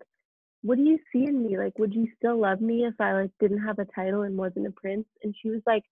[0.63, 1.59] what do you see in me?
[1.59, 4.67] Like, would you still love me if I like didn't have a title and wasn't
[4.67, 5.07] a prince?
[5.23, 5.83] And she was like,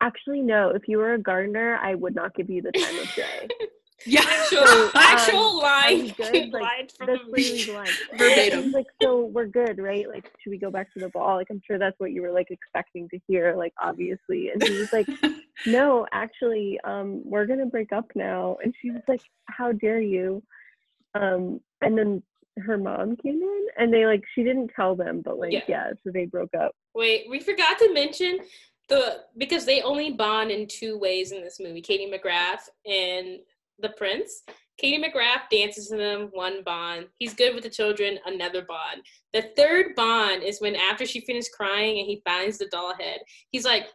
[0.00, 0.70] actually, no.
[0.70, 3.48] If you were a gardener, I would not give you the time of day.
[4.04, 6.52] Yeah, actual, So, um, actual are line, good?
[6.52, 7.88] Like, That's literally the line.
[8.18, 8.72] Verbatim.
[8.72, 10.08] Like, so we're good, right?
[10.08, 11.36] Like, should we go back to the ball?
[11.36, 14.50] Like, I'm sure that's what you were like expecting to hear, like, obviously.
[14.50, 15.08] And he was like,
[15.66, 18.58] no, actually, um, we're gonna break up now.
[18.62, 20.42] And she was like, how dare you?
[21.14, 22.22] Um, and then
[22.58, 25.60] her mom came in, and they like, she didn't tell them, but like, Yeah.
[25.68, 26.74] yeah, so they broke up.
[26.94, 28.38] Wait, we forgot to mention
[28.88, 33.40] the because they only bond in two ways in this movie: Katie McGrath and
[33.78, 34.42] the prince.
[34.78, 37.06] Katie McGrath dances to them, one bond.
[37.18, 39.02] He's good with the children, another bond.
[39.32, 43.20] The third bond is when after she finished crying and he finds the doll head,
[43.52, 43.86] he's like,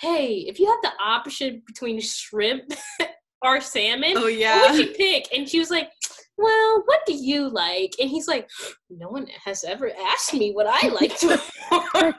[0.00, 2.64] "Hey, if you had the option between shrimp
[3.42, 4.76] or salmon, oh yeah, what yeah.
[4.76, 5.88] would you pick?" And she was like,
[6.36, 8.50] "Well, what do you like?" And he's like,
[8.90, 11.50] "No one has ever asked me what I like to." That's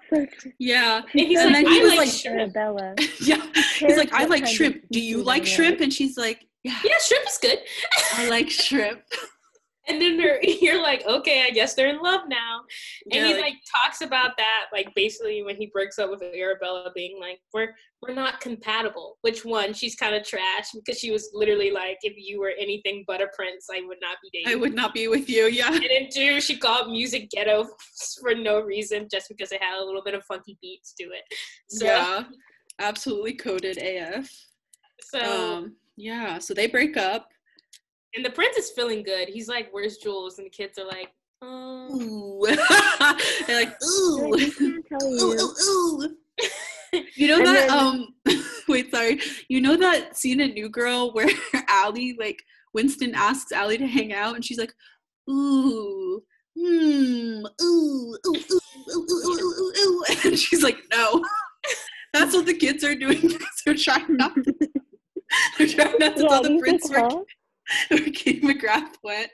[0.10, 0.52] so true.
[0.58, 1.02] Yeah.
[1.14, 2.56] And he's And like, then he I was like like- shrimp.
[2.58, 2.96] Arabella.
[3.22, 3.46] Yeah.
[3.78, 4.84] He's like, I like shrimp.
[4.92, 5.82] Do you seafood I like like?" shrimp?
[5.82, 7.60] And she's like, Yeah, Yeah, shrimp is good.
[8.14, 9.02] I like shrimp.
[9.86, 10.18] And then
[10.62, 12.62] you're like, okay, I guess they're in love now.
[13.12, 13.54] And Yeah, he like- like
[13.84, 18.14] talks about that, like basically when he breaks up with Arabella, being like, we're we're
[18.14, 19.18] not compatible.
[19.24, 19.74] Which one?
[19.74, 23.28] She's kind of trash because she was literally like, if you were anything but a
[23.36, 24.54] prince, I would not be dating.
[24.54, 25.48] I would not be with you.
[25.48, 25.74] Yeah.
[25.74, 27.68] And then two, she called music ghetto
[28.22, 31.24] for no reason, just because it had a little bit of funky beats to it.
[31.68, 32.24] So, Yeah.
[32.80, 34.30] Absolutely coded AF.
[35.02, 36.40] so Um, yeah.
[36.40, 37.30] So they break up.
[38.16, 39.28] And the prince is feeling good.
[39.30, 40.38] He's like, Where's Jules?
[40.38, 41.12] And the kids are like.
[41.42, 41.90] Um.
[41.92, 42.46] Ooh.
[43.48, 44.34] They're like, Ooh.
[44.36, 46.16] ooh, ooh, ooh.
[47.16, 48.14] you know that, then, um,
[48.68, 49.20] wait, sorry.
[49.50, 51.30] You know that scene in New Girl where
[51.68, 54.74] Allie, like, Winston asks Allie to hang out and she's like,
[55.30, 56.24] Ooh.
[56.56, 57.44] Hmm.
[57.62, 58.60] Ooh, ooh, ooh, ooh,
[58.92, 60.04] ooh, ooh, ooh, ooh.
[60.24, 61.24] And she's like, no.
[62.14, 63.40] That's what the kids are doing.
[63.66, 64.54] They're trying not to
[65.58, 67.24] they're trying not to Yeah, tell the he's prince like, where,
[67.90, 69.32] where Katie McGrath went.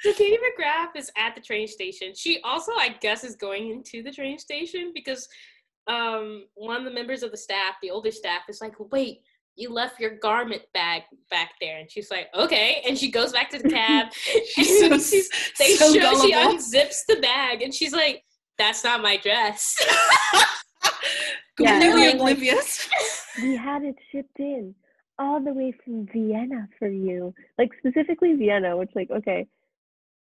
[0.00, 2.12] So Katie McGrath is at the train station.
[2.14, 5.26] She also, I guess, is going into the train station because
[5.88, 9.20] um, one of the members of the staff, the older staff, is like, "Wait,
[9.56, 13.50] you left your garment bag back there," and she's like, "Okay," and she goes back
[13.50, 14.12] to the cab.
[14.54, 18.22] She's so, she's, they so show she unzips the bag, and she's like,
[18.58, 19.76] "That's not my dress."
[21.58, 22.86] Yeah, Completely and, like, oblivious.
[23.40, 24.74] we had it shipped in
[25.18, 27.34] all the way from Vienna for you.
[27.58, 29.46] Like specifically Vienna, which like okay.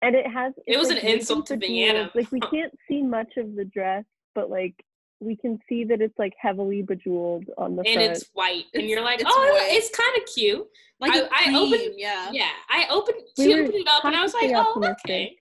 [0.02, 2.04] And it has It was like, an insult to Vienna.
[2.04, 2.10] jewels.
[2.14, 4.74] Like we can't see much of the dress, but like
[5.20, 8.10] we can see that it's like heavily bejeweled on the and front.
[8.12, 9.68] it's white, and you're like, it's "Oh, white.
[9.72, 10.66] it's kind of cute."
[10.98, 12.30] Like I, cream, opened- yeah.
[12.32, 13.18] Yeah, I opened.
[13.36, 15.36] We She opened it up, and I was like, cautiously "Oh, okay."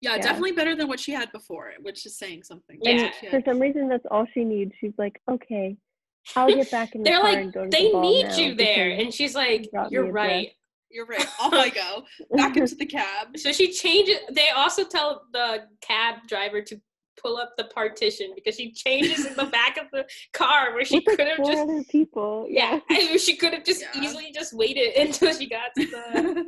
[0.00, 0.22] Yeah, Yeah.
[0.22, 2.78] definitely better than what she had before, which is saying something.
[2.82, 2.96] Yeah.
[2.96, 4.72] That's what she For some reason, that's all she needs.
[4.80, 5.76] She's like, okay,
[6.34, 8.32] I'll get back in the They're car like, and go to they the ball need
[8.36, 10.50] you there, and she's like, "You're right."
[10.88, 11.26] You're right.
[11.40, 12.04] Off I go.
[12.36, 13.28] Back into the cab.
[13.36, 14.18] So she changes.
[14.32, 16.80] They also tell the cab driver to
[17.20, 21.02] pull up the partition because she changes in the back of the car where she
[21.02, 22.46] could have just other people.
[22.48, 23.16] yeah, Yeah.
[23.18, 24.00] she could have just Yeah.
[24.00, 26.46] easily just waited until she got to the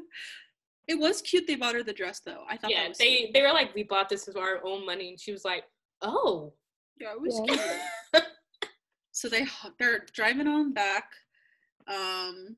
[0.86, 2.44] it was cute they bought her the dress though.
[2.48, 2.82] I thought yeah.
[2.82, 3.34] that was They sweet.
[3.34, 5.64] they were like, we bought this with our own money, and she was like,
[6.00, 6.54] oh.
[6.98, 7.56] Yeah, it was Yeah.
[8.14, 8.24] cute.
[9.18, 9.44] So they
[9.78, 11.06] they're driving on back.
[11.86, 12.56] Um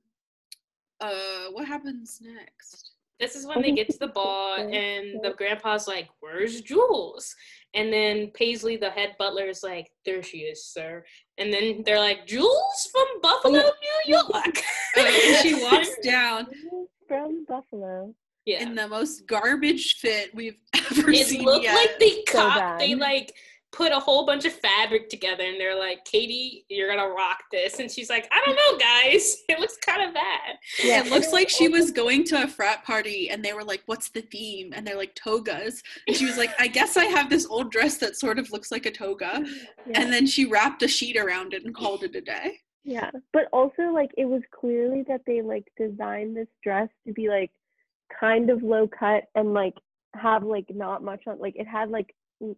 [1.01, 2.93] uh what happens next?
[3.19, 7.35] This is when they get to the ball, and the grandpa's like, "Where's Jules?"
[7.75, 11.05] And then Paisley, the head butler, is like, "There she is, sir."
[11.37, 14.57] And then they're like, "Jules from Buffalo, New York."
[14.97, 16.47] Uh, and she walks down
[17.07, 18.15] From Buffalo.
[18.47, 18.63] yeah.
[18.63, 21.75] in the most garbage fit we've ever It seen It looked yet.
[21.75, 23.35] like they So they like
[23.73, 27.79] put a whole bunch of fabric together, and they're like, "Katie, you're gonna rock this,"
[27.79, 29.39] and she's like, "I don't know, guys.
[29.49, 32.85] It looks kind of bad." Yeah, it looks like she was going to a frat
[32.85, 34.73] party and they were like, What's the theme?
[34.75, 35.83] And they're like, togas.
[36.07, 38.71] And she was like, I guess I have this old dress that sort of looks
[38.71, 39.43] like a toga.
[39.87, 40.01] Yeah.
[40.01, 42.59] And then she wrapped a sheet around it and called it a day.
[42.85, 47.29] Yeah, but also like it was clearly that they like designed this dress to be
[47.29, 47.51] like
[48.19, 49.75] kind of low cut and like
[50.15, 52.57] have like not much on like it had like n-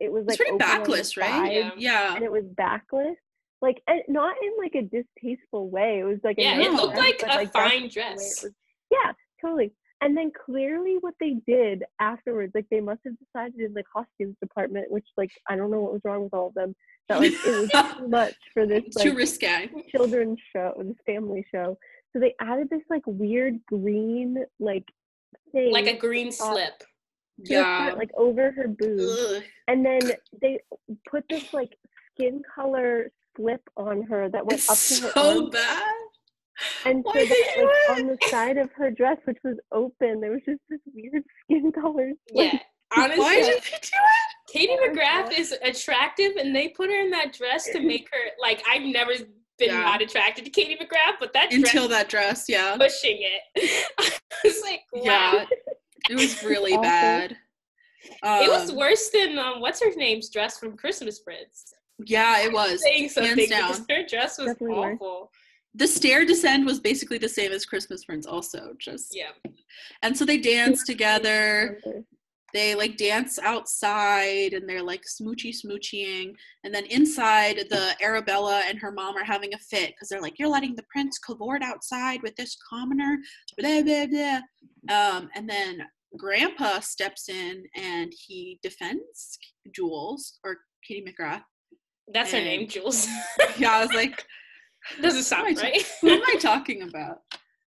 [0.00, 1.52] it was It's like pretty open on the backless, right?
[1.52, 1.70] Yeah.
[1.76, 2.14] Yeah.
[2.16, 3.16] and it was backless
[3.62, 6.94] like and not in like a distasteful way it was like a Yeah, it looked
[6.94, 8.42] dress, like but, a that's fine the way it dress.
[8.42, 8.52] was-
[8.90, 9.72] yeah totally
[10.02, 14.34] and then clearly what they did afterwards like they must have decided in the costumes
[14.40, 16.74] department which like i don't know what was wrong with all of them
[17.10, 19.68] that like it was too much for this like too risque.
[19.90, 21.76] children's show, this family show.
[22.12, 24.84] So they added this like weird green like
[25.52, 26.82] thing Like a green top slip.
[27.44, 29.04] To the front, like over her boobs,
[29.36, 29.42] Ugh.
[29.68, 30.00] and then
[30.40, 30.60] they
[31.10, 31.76] put this like
[32.14, 35.82] skin color slip on her that went It's up to her so bad.
[36.84, 39.56] and Why so did that they like on the side of her dress, which was
[39.72, 42.10] open, there was just this weird skin color.
[42.30, 42.52] slip.
[42.52, 42.58] Yeah.
[42.96, 44.52] Honestly, Why did they do it?
[44.52, 44.88] Katie Yeah.
[44.88, 48.82] McGrath is attractive, and they put her in that dress to make her like I've
[48.82, 49.12] never
[49.58, 49.80] been Yeah.
[49.82, 52.76] not attracted to Katie McGrath, but that Until dress that dress, yeah.
[52.76, 53.42] pushing it.
[54.44, 55.02] it's like wow.
[55.04, 55.44] Yeah.
[56.08, 56.82] It was really Awful.
[56.82, 57.36] bad.
[58.22, 61.74] It was Um, worse than um, what's her name's dress from Christmas Prince.
[62.06, 62.82] Yeah, it was.
[62.82, 63.70] Saying something down.
[63.72, 64.94] because her dress was Definitely worse.
[64.96, 65.30] awful.
[65.74, 68.74] The stair descend was basically the same as Christmas Prince, also.
[68.78, 69.32] Just Yeah.
[70.02, 71.78] and so they dance together.
[72.52, 72.68] Remember.
[72.68, 76.32] They like dance outside and they're like smoochy smooching.
[76.64, 80.38] And then inside, the Arabella and her mom are having a fit because they're like,
[80.38, 83.18] You're letting the prince cavort outside with this commoner.
[83.58, 84.40] Blah, blah, blah.
[84.94, 85.82] Um, and then
[86.16, 89.38] grandpa steps in and he defends
[89.74, 91.42] Jules or Katie McGrath.
[92.12, 93.06] That's her name, Jules.
[93.56, 94.24] Yeah, I was like,
[95.02, 95.86] Doesn't sound Who am I right.
[96.00, 97.18] Who am I talking about?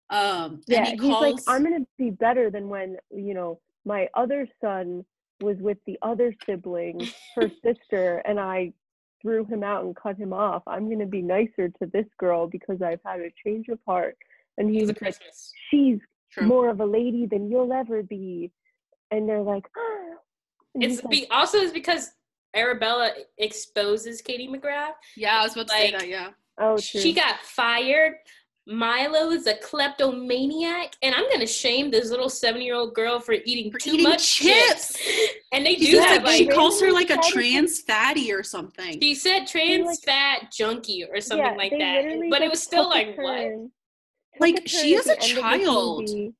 [0.09, 4.07] Um, Yeah, and he he's like, I'm gonna be better than when you know my
[4.13, 5.05] other son
[5.41, 8.73] was with the other sibling, her sister, and I
[9.21, 10.63] threw him out and cut him off.
[10.67, 14.17] I'm gonna be nicer to this girl because I've had a change of heart.
[14.57, 15.53] And It he was a was like, Christmas.
[15.69, 15.99] she's
[16.31, 16.47] True.
[16.47, 18.51] more of a lady than you'll ever be.
[19.11, 19.65] And they're like,
[20.75, 22.11] and It's like, be, also is because
[22.55, 24.91] Arabella exposes Katie McGrath.
[25.15, 26.07] yeah, I was about to say that.
[26.07, 26.29] Yeah.
[26.59, 26.99] oh, true.
[27.01, 28.15] She got fired
[28.67, 33.33] Milo is a kleptomaniac, and I'm gonna shame this little seven year old girl for
[33.45, 34.93] eating For too eating much chips.
[34.97, 35.29] chips.
[35.51, 38.43] And they She do says have that she calls her like a trans fatty or
[38.43, 39.01] something.
[39.01, 42.61] she said trans like- fat junkie or something yeah, like that, literally but it was
[42.61, 43.47] still like what?
[44.39, 45.99] Like, she is a the end of this child.
[46.09, 46.33] movie,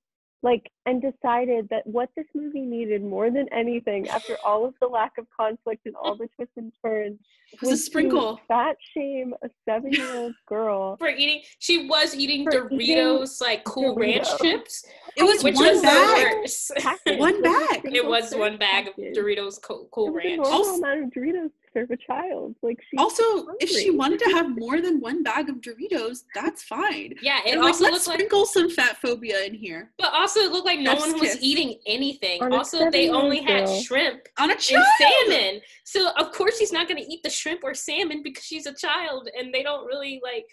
[0.44, 4.88] like and decided that what this movie needed more than anything after all of the
[4.88, 7.20] lack of conflict and all the twists and turns
[7.54, 8.40] It was a to sprinkle.
[8.48, 13.40] fat shame a seven year old girl For eating, she was eating For eating Doritos,
[13.42, 14.84] like Cool Ranch chips,
[15.16, 17.20] It was one was bag.
[17.20, 17.82] One bag.
[17.86, 18.96] It was one bag of.
[18.96, 20.38] Doritos Co- It Cool was a Ranch.
[20.38, 22.56] normal Also- amount of Doritos to serve a child.
[22.64, 23.24] Like she Also,
[23.60, 27.14] if she wanted to have more than one bag of Doritos, that's fine.
[27.22, 30.12] Yeah, it And like, also let's looked like, sprinkle some fat phobia in here but
[30.14, 31.38] also it looked like no Chef's one was kiss.
[31.42, 32.42] eating anything.
[32.42, 35.62] On Also, they seven-year-old only had shrimp on a and salmon.
[35.86, 38.74] So of course she's not going to eat the shrimp or salmon because she's a
[38.74, 40.46] child, and they don't really like.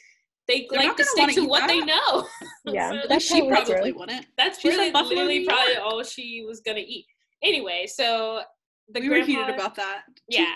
[0.47, 2.27] They They're like not to stick wanna to eat what they know.
[2.73, 4.27] Yeah, So that's she how it was probably wouldn't.
[4.39, 5.85] that's She's really literally probably York.
[5.85, 7.05] all she was gonna eat.
[7.43, 8.41] Anyway, so
[8.91, 10.03] the we were heated about that.
[10.31, 10.47] Yeah.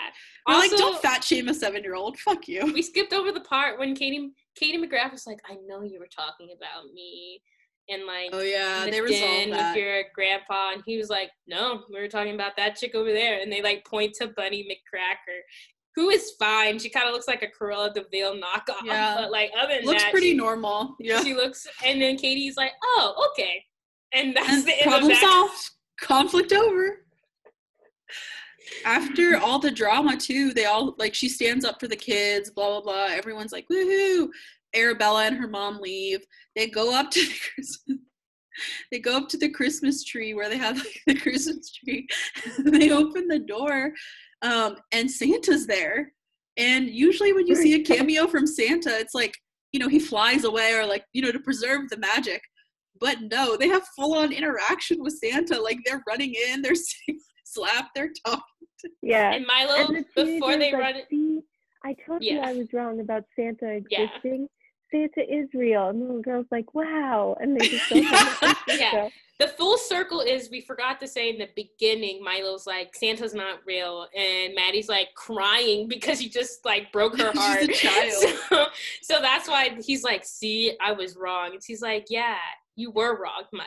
[0.47, 2.17] We're also, like, don't fat shame a seven year old.
[2.19, 2.65] Fuck you.
[2.73, 6.07] we skipped over the part when Katie Katie McGrath was like, "I know you were
[6.13, 7.41] talking about me,"
[7.89, 8.29] and like.
[8.33, 9.75] Oh yeah, they the resolved that.
[9.75, 13.11] with your grandpa, and he was like, "No, we were talking about that chick over
[13.11, 15.39] there." And they like point to Bunny McCracker,
[15.95, 16.79] who is fine.
[16.79, 19.15] She kind of looks like a Cruella de Vil knockoff, Yeah.
[19.17, 20.95] but like other than Looks that, pretty she, normal.
[20.99, 21.21] Yeah.
[21.23, 21.67] she looks.
[21.85, 23.63] And then Katie's like, "Oh, okay,"
[24.13, 25.21] and that's and the end problem of that.
[25.21, 25.69] solved.
[25.99, 26.99] Conflict over.
[28.85, 32.69] After all the drama too, they all like she stands up for the kids, blah
[32.69, 33.15] blah blah.
[33.15, 34.29] Everyone's like, woohoo.
[34.73, 36.19] Arabella and her mom leave.
[36.55, 37.97] They go up to the Christmas.
[38.91, 42.07] They go up to the Christmas tree where they have like, the Christmas tree.
[42.59, 43.91] they open the door,
[44.41, 46.11] um, and Santa's there.
[46.57, 49.35] And usually, when you see a cameo from Santa, it's like
[49.71, 52.41] you know he flies away or like you know to preserve the magic.
[52.99, 55.59] But no, they have full on interaction with Santa.
[55.59, 58.43] Like they're running in, they're sitting, slap, they're talking.
[59.01, 59.33] yeah.
[59.33, 61.39] And Milo, And the before they teenager's run See,
[61.83, 64.07] I told you I was wrong about Santa Yeah.
[64.93, 65.09] Existing.
[65.15, 65.87] Santa is real.
[65.89, 67.35] And the little girl's like, wow.
[67.39, 68.53] And they just don't Yeah.
[68.67, 68.91] the Yeah.
[68.91, 69.09] Santa.
[69.39, 73.59] the full circle is we forgot to say in the beginning milo's like santa's not
[73.65, 78.13] real and maddie's like crying because he just like broke her She's a heart child.
[78.49, 78.65] so,
[79.01, 82.37] so that's why he's like see i was wrong and she's like yeah
[82.75, 83.65] you were wrong my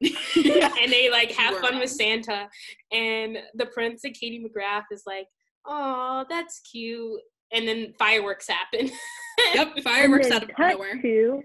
[0.00, 0.70] yeah.
[0.80, 2.48] and they like have were fun with santa
[2.92, 5.26] and the prince and katie mcgrath is like
[5.66, 7.20] oh that's cute
[7.54, 8.90] and then fireworks happen
[9.54, 11.00] Yep, fireworks out of cut nowhere.
[11.02, 11.42] to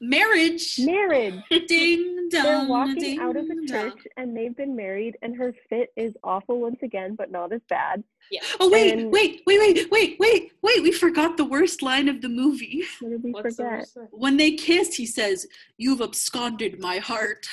[0.00, 0.78] Marriage.
[0.80, 1.40] marriage.
[1.68, 2.42] Ding dong.
[2.42, 3.66] They're walking ding out of a dong.
[3.66, 7.62] church and they've been married, and her fit is awful once again, but not as
[7.70, 8.04] bad.
[8.30, 10.82] yeah Oh wait, and- wait, wait, wait, wait, wait, wait!
[10.82, 12.84] We forgot the worst line of the movie.
[13.00, 13.72] What did we What's forget?
[13.72, 14.08] worst one?
[14.12, 15.46] When they kiss, he says,
[15.78, 17.46] "You've absconded my heart,"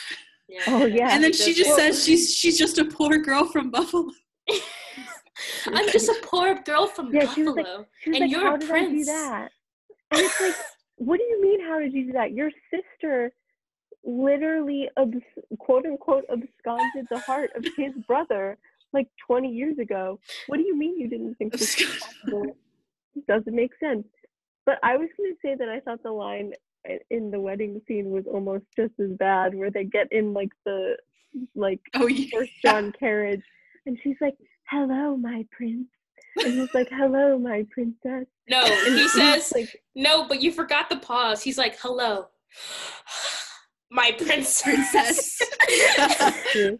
[0.49, 0.61] yeah.
[0.67, 1.09] Oh, yeah.
[1.13, 1.93] and then she does just that.
[1.93, 4.09] says she's she's just a poor girl from Buffalo.
[5.67, 7.77] I'm just a poor girl from Yeah, she was Buffalo.
[7.79, 9.51] like- And like, you're a how did I do prince." that?
[10.11, 10.55] And it's like,
[10.97, 12.33] what do you mean, how did you do that?
[12.33, 13.31] Your sister
[14.03, 14.89] literally,
[15.59, 18.57] quote unquote, absconded the heart of his brother
[18.91, 20.19] like 20 years ago.
[20.47, 22.55] What do you mean you didn't think this was possible?
[23.15, 24.05] It doesn't make sense.
[24.65, 26.53] But I was going to say that I thought the line
[27.09, 30.95] in the wedding scene was almost just as bad, where they get in like the
[31.55, 32.27] like Oh yeah.
[32.31, 33.41] first John carriage,
[33.85, 34.35] and she's like,
[34.73, 35.87] "Hello, my prince,"
[36.43, 40.89] and he's like, "Hello, my princess." No, And he says, like, no, but you forgot
[40.89, 41.41] the pause.
[41.41, 42.27] He's like, hello,
[43.91, 44.61] my princess.
[44.63, 45.41] Princess.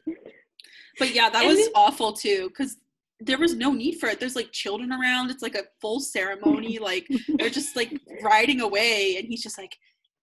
[1.00, 2.78] But yeah, that And was then- awful too, because
[3.20, 4.20] there was no need for it.
[4.20, 5.32] There's like children around.
[5.32, 6.78] It's like a full ceremony.
[6.92, 9.76] like they're just like riding away, and he's just like,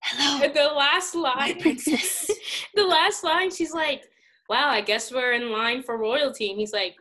[0.02, 2.30] "Hello, And the last my line, princess."
[2.74, 4.04] the last line, she's like,
[4.48, 6.50] wow, I guess we're in line for royalty.
[6.50, 6.94] And he's like,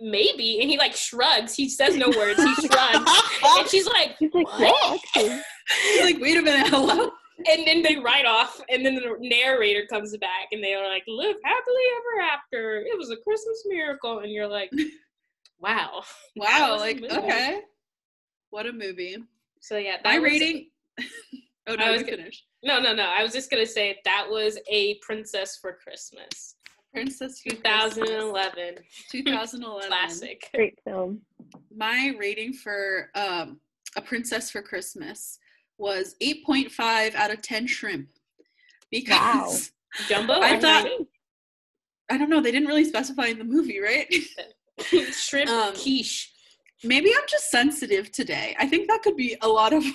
[0.00, 0.60] maybe.
[0.60, 1.54] And he like shrugs.
[1.54, 2.42] He says no words.
[2.42, 3.10] He shrugs.
[3.44, 5.00] and she's like, she's like, What?
[5.16, 5.40] "Yeah,
[6.04, 7.10] like, "Wait a minute, hello."
[7.48, 8.60] and then they write off.
[8.70, 12.78] And then the narrator comes back and they are like, live happily ever after.
[12.78, 14.20] It was a Christmas miracle.
[14.20, 14.70] And you're like,
[15.60, 16.02] wow.
[16.34, 17.60] Wow, like okay,
[18.50, 19.16] what a movie.
[19.60, 20.70] So yeah, that My was- rating.
[21.68, 22.44] oh no, I I was was finished.
[22.62, 23.04] No, no, no.
[23.04, 26.55] I was just gonna say that was a Princess for Christmas,
[26.92, 28.76] Princess 2011
[29.10, 30.48] 2011 classic.
[30.54, 31.20] Great film.
[31.74, 33.60] My rating for um,
[33.96, 35.38] A Princess for Christmas
[35.78, 38.08] was 8.5 out of 10 shrimp.
[38.90, 39.72] Because
[40.08, 40.34] Jumbo.
[40.40, 40.88] I thought-
[42.08, 44.06] I don't know, they didn't really specify in the movie, right?
[45.12, 46.32] shrimp um, quiche.
[46.84, 48.54] Maybe I'm just sensitive today.
[48.60, 49.90] I think that could be a lot of why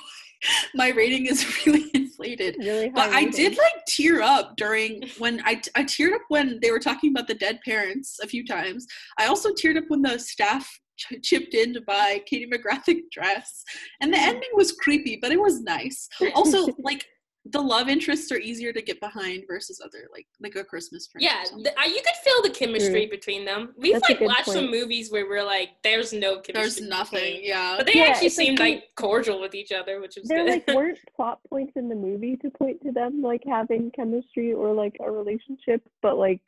[0.73, 1.89] my rating is really
[2.21, 2.57] inflated.
[2.59, 6.71] Really But I did like tear up during when I I teared up when they
[6.71, 8.85] were talking about the dead parents a few times.
[9.17, 13.63] I also teared up when the staff ch- chipped in to buy Katie McGrath dress,
[14.01, 14.27] and the mm.
[14.27, 16.07] ending was creepy, but it was nice.
[16.33, 17.05] Also, like
[17.45, 21.23] the love interests are easier to get behind versus other like like a Christmas friend.
[21.23, 21.63] Yeah, something.
[21.63, 23.73] th- uh, you could feel the chemistry between them.
[23.77, 26.53] We've That's like good watched some movies where we're like, there's no chemistry.
[26.53, 27.19] there's nothing.
[27.19, 30.17] between- Yeah, But they Yeah, actually it's like seemed like cordial with each other, which
[30.17, 30.63] was there good.
[30.67, 34.73] like weren't plot points in the movie to point to them like having chemistry or
[34.73, 36.41] like a relationship, but like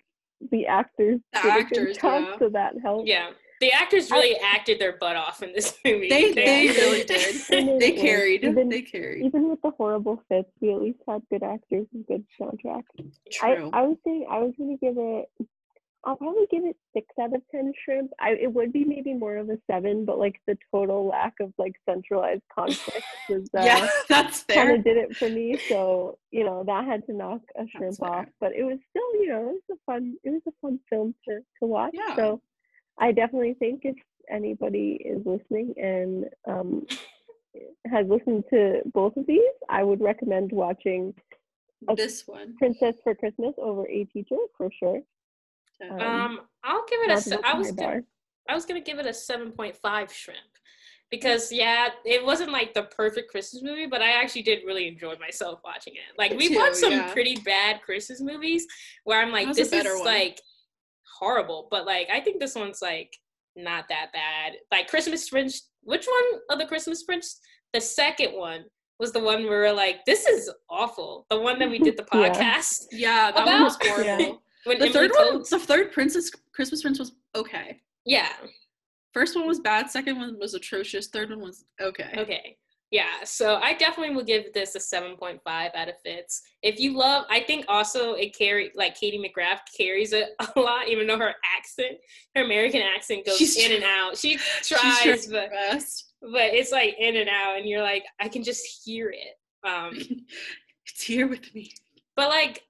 [0.52, 2.38] the actors The did a good actors, job, yeah.
[2.40, 3.08] so that helped.
[3.08, 3.30] yeah,
[3.64, 6.10] the actors really acted their butt off in this movie.
[6.10, 7.36] They- they really did.
[7.52, 8.44] And they it was- carried.
[8.44, 9.26] Even, they carried.
[9.26, 12.84] even with the horrible fits, we at least had good actors and good soundtrack.
[13.32, 13.70] True.
[13.74, 15.26] I, I was saying I was gonna give it
[16.06, 18.12] I'll probably give it six out of ten shrimp.
[18.20, 21.54] I it would be maybe more of a seven, but like the total lack of
[21.58, 25.58] like centralized conflict was uh, yeah, that's kind of did it for me.
[25.70, 29.30] So you know that had to knock a shrimp off, but it was still you
[29.30, 31.94] know it was a fun it was a fun film to to watch.
[31.94, 32.16] Yeah.
[32.18, 32.42] So
[33.00, 33.96] I definitely think if
[34.30, 36.86] anybody is listening and um,
[37.86, 41.14] has listened to both of these, I would recommend watching
[41.96, 42.56] This one.
[42.58, 45.02] Princess for Christmas over A Teacher for sure.
[45.84, 47.14] Uh, Um, I'll give it a.
[47.16, 48.02] not se- I was gonna.
[48.50, 50.40] I was gonna give it a seven point five shrimp
[51.10, 55.16] because yeah, it wasn't like the perfect Christmas movie, but I actually did really enjoy
[55.18, 56.18] myself watching it.
[56.18, 57.12] Like we too, watched some yeah.
[57.14, 58.66] pretty bad Christmas movies
[59.04, 60.06] where I'm like, That was a this is one.
[60.06, 60.42] like
[61.24, 63.16] horrible, but like I think this one's like
[63.56, 64.54] not that bad.
[64.72, 67.40] Like Christmas Prince, which one of the Christmas Prince?
[67.74, 68.66] The second one
[69.00, 71.26] was the one where we're like, this is awful.
[71.30, 74.44] The one that we did the podcast yeah, that one was about horrible.
[74.66, 77.82] when The Emily third one, Coates- the third Princess Christmas Prince was okay.
[78.06, 78.30] yeah.
[79.14, 79.92] First one was bad.
[79.92, 81.08] Second one was atrocious.
[81.08, 82.14] Third one was okay.
[82.18, 82.58] Okay.
[82.94, 86.44] Yeah, so I definitely will give this a 7.5 out of fits.
[86.62, 90.88] If you love, I think also it carry like Katie McGrath carries it a lot,
[90.90, 91.98] even though her accent,
[92.36, 94.16] her American accent goes She's in tr- and out.
[94.16, 95.50] She tries, but
[96.22, 99.68] but it's like in and out, and you're like, I can just hear it.
[99.68, 99.98] Um,
[100.86, 101.72] It's here with me.
[102.16, 102.62] but like,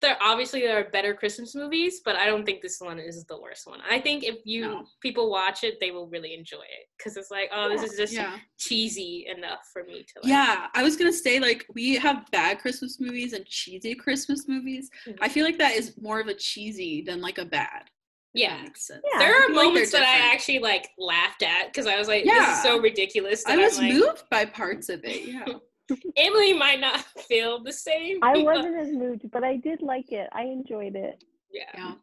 [0.00, 3.38] there obviously there are better Christmas movies, but I don't think this one is the
[3.40, 3.80] worst one.
[3.88, 4.86] I think if you No.
[5.00, 8.12] people watch it, they will really enjoy it because it's like, oh, this is just
[8.12, 8.38] Yeah.
[8.58, 10.30] cheesy enough for me to like.
[10.30, 14.90] Yeah, I was gonna say like we have bad Christmas movies and cheesy Christmas movies.
[15.06, 15.18] Mhm.
[15.20, 17.90] I feel like that is more of a cheesy than like a bad.
[18.32, 18.64] Yeah.
[18.88, 19.18] Yeah.
[19.18, 22.56] there are moments that I actually like laughed at because I was like, this Yeah.
[22.56, 23.42] is so ridiculous.
[23.44, 25.22] That I was like, moved by parts of it.
[25.24, 25.44] Yeah.
[26.16, 28.18] Emily might not feel the same.
[28.22, 30.28] I wasn't as moved, but I did like it.
[30.32, 31.22] I enjoyed it.
[31.52, 31.64] Yeah.
[31.74, 31.94] yeah.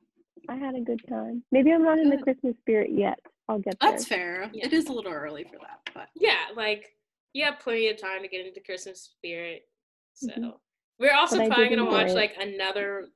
[0.50, 1.44] I had a good time.
[1.52, 3.20] Maybe I'm not in the Christmas spirit yet.
[3.50, 3.92] I'll get there.
[3.92, 4.50] That's fair.
[4.54, 4.66] Yeah.
[4.66, 6.86] It is a little early for that, but Yeah, like
[7.34, 9.68] you have plenty of time to get into Christmas spirit.
[10.14, 10.54] So Mhm.
[11.00, 12.14] we're also But probably gonna watch it.
[12.16, 13.10] like another,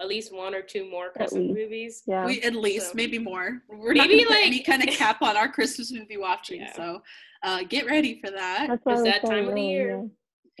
[0.00, 2.02] at least one or two more Christmas movies.
[2.06, 2.24] Yeah.
[2.26, 3.62] we at least So- maybe more.
[3.68, 6.60] We're not Maybe, gonna put any kind of cap on our Christmas movie watching.
[6.62, 6.72] Yeah.
[6.72, 7.02] So
[7.42, 8.66] uh, get ready for that.
[8.68, 10.08] That's why I It's that time of the earlier, year.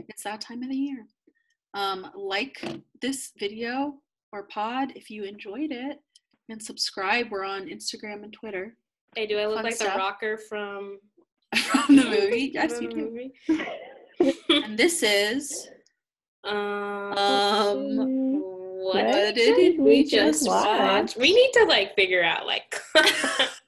[0.08, 1.06] It's that time of the year.
[1.74, 2.62] Um, like
[3.00, 3.94] this video
[4.32, 5.98] or pod if you enjoyed it,
[6.48, 7.30] and subscribe.
[7.30, 8.76] We're on Instagram and Twitter
[9.14, 9.92] Hey, do I look Fun like stuff.
[9.92, 10.98] the rocker from
[11.56, 12.50] from the movie.
[12.54, 13.10] Yes, you the do.
[13.10, 13.32] movie?
[14.48, 15.68] And this is
[16.44, 16.56] Um,
[17.18, 18.40] um.
[18.82, 20.66] What what did we we just just watch?
[20.66, 21.16] watch?
[21.16, 22.74] We need to like figure out like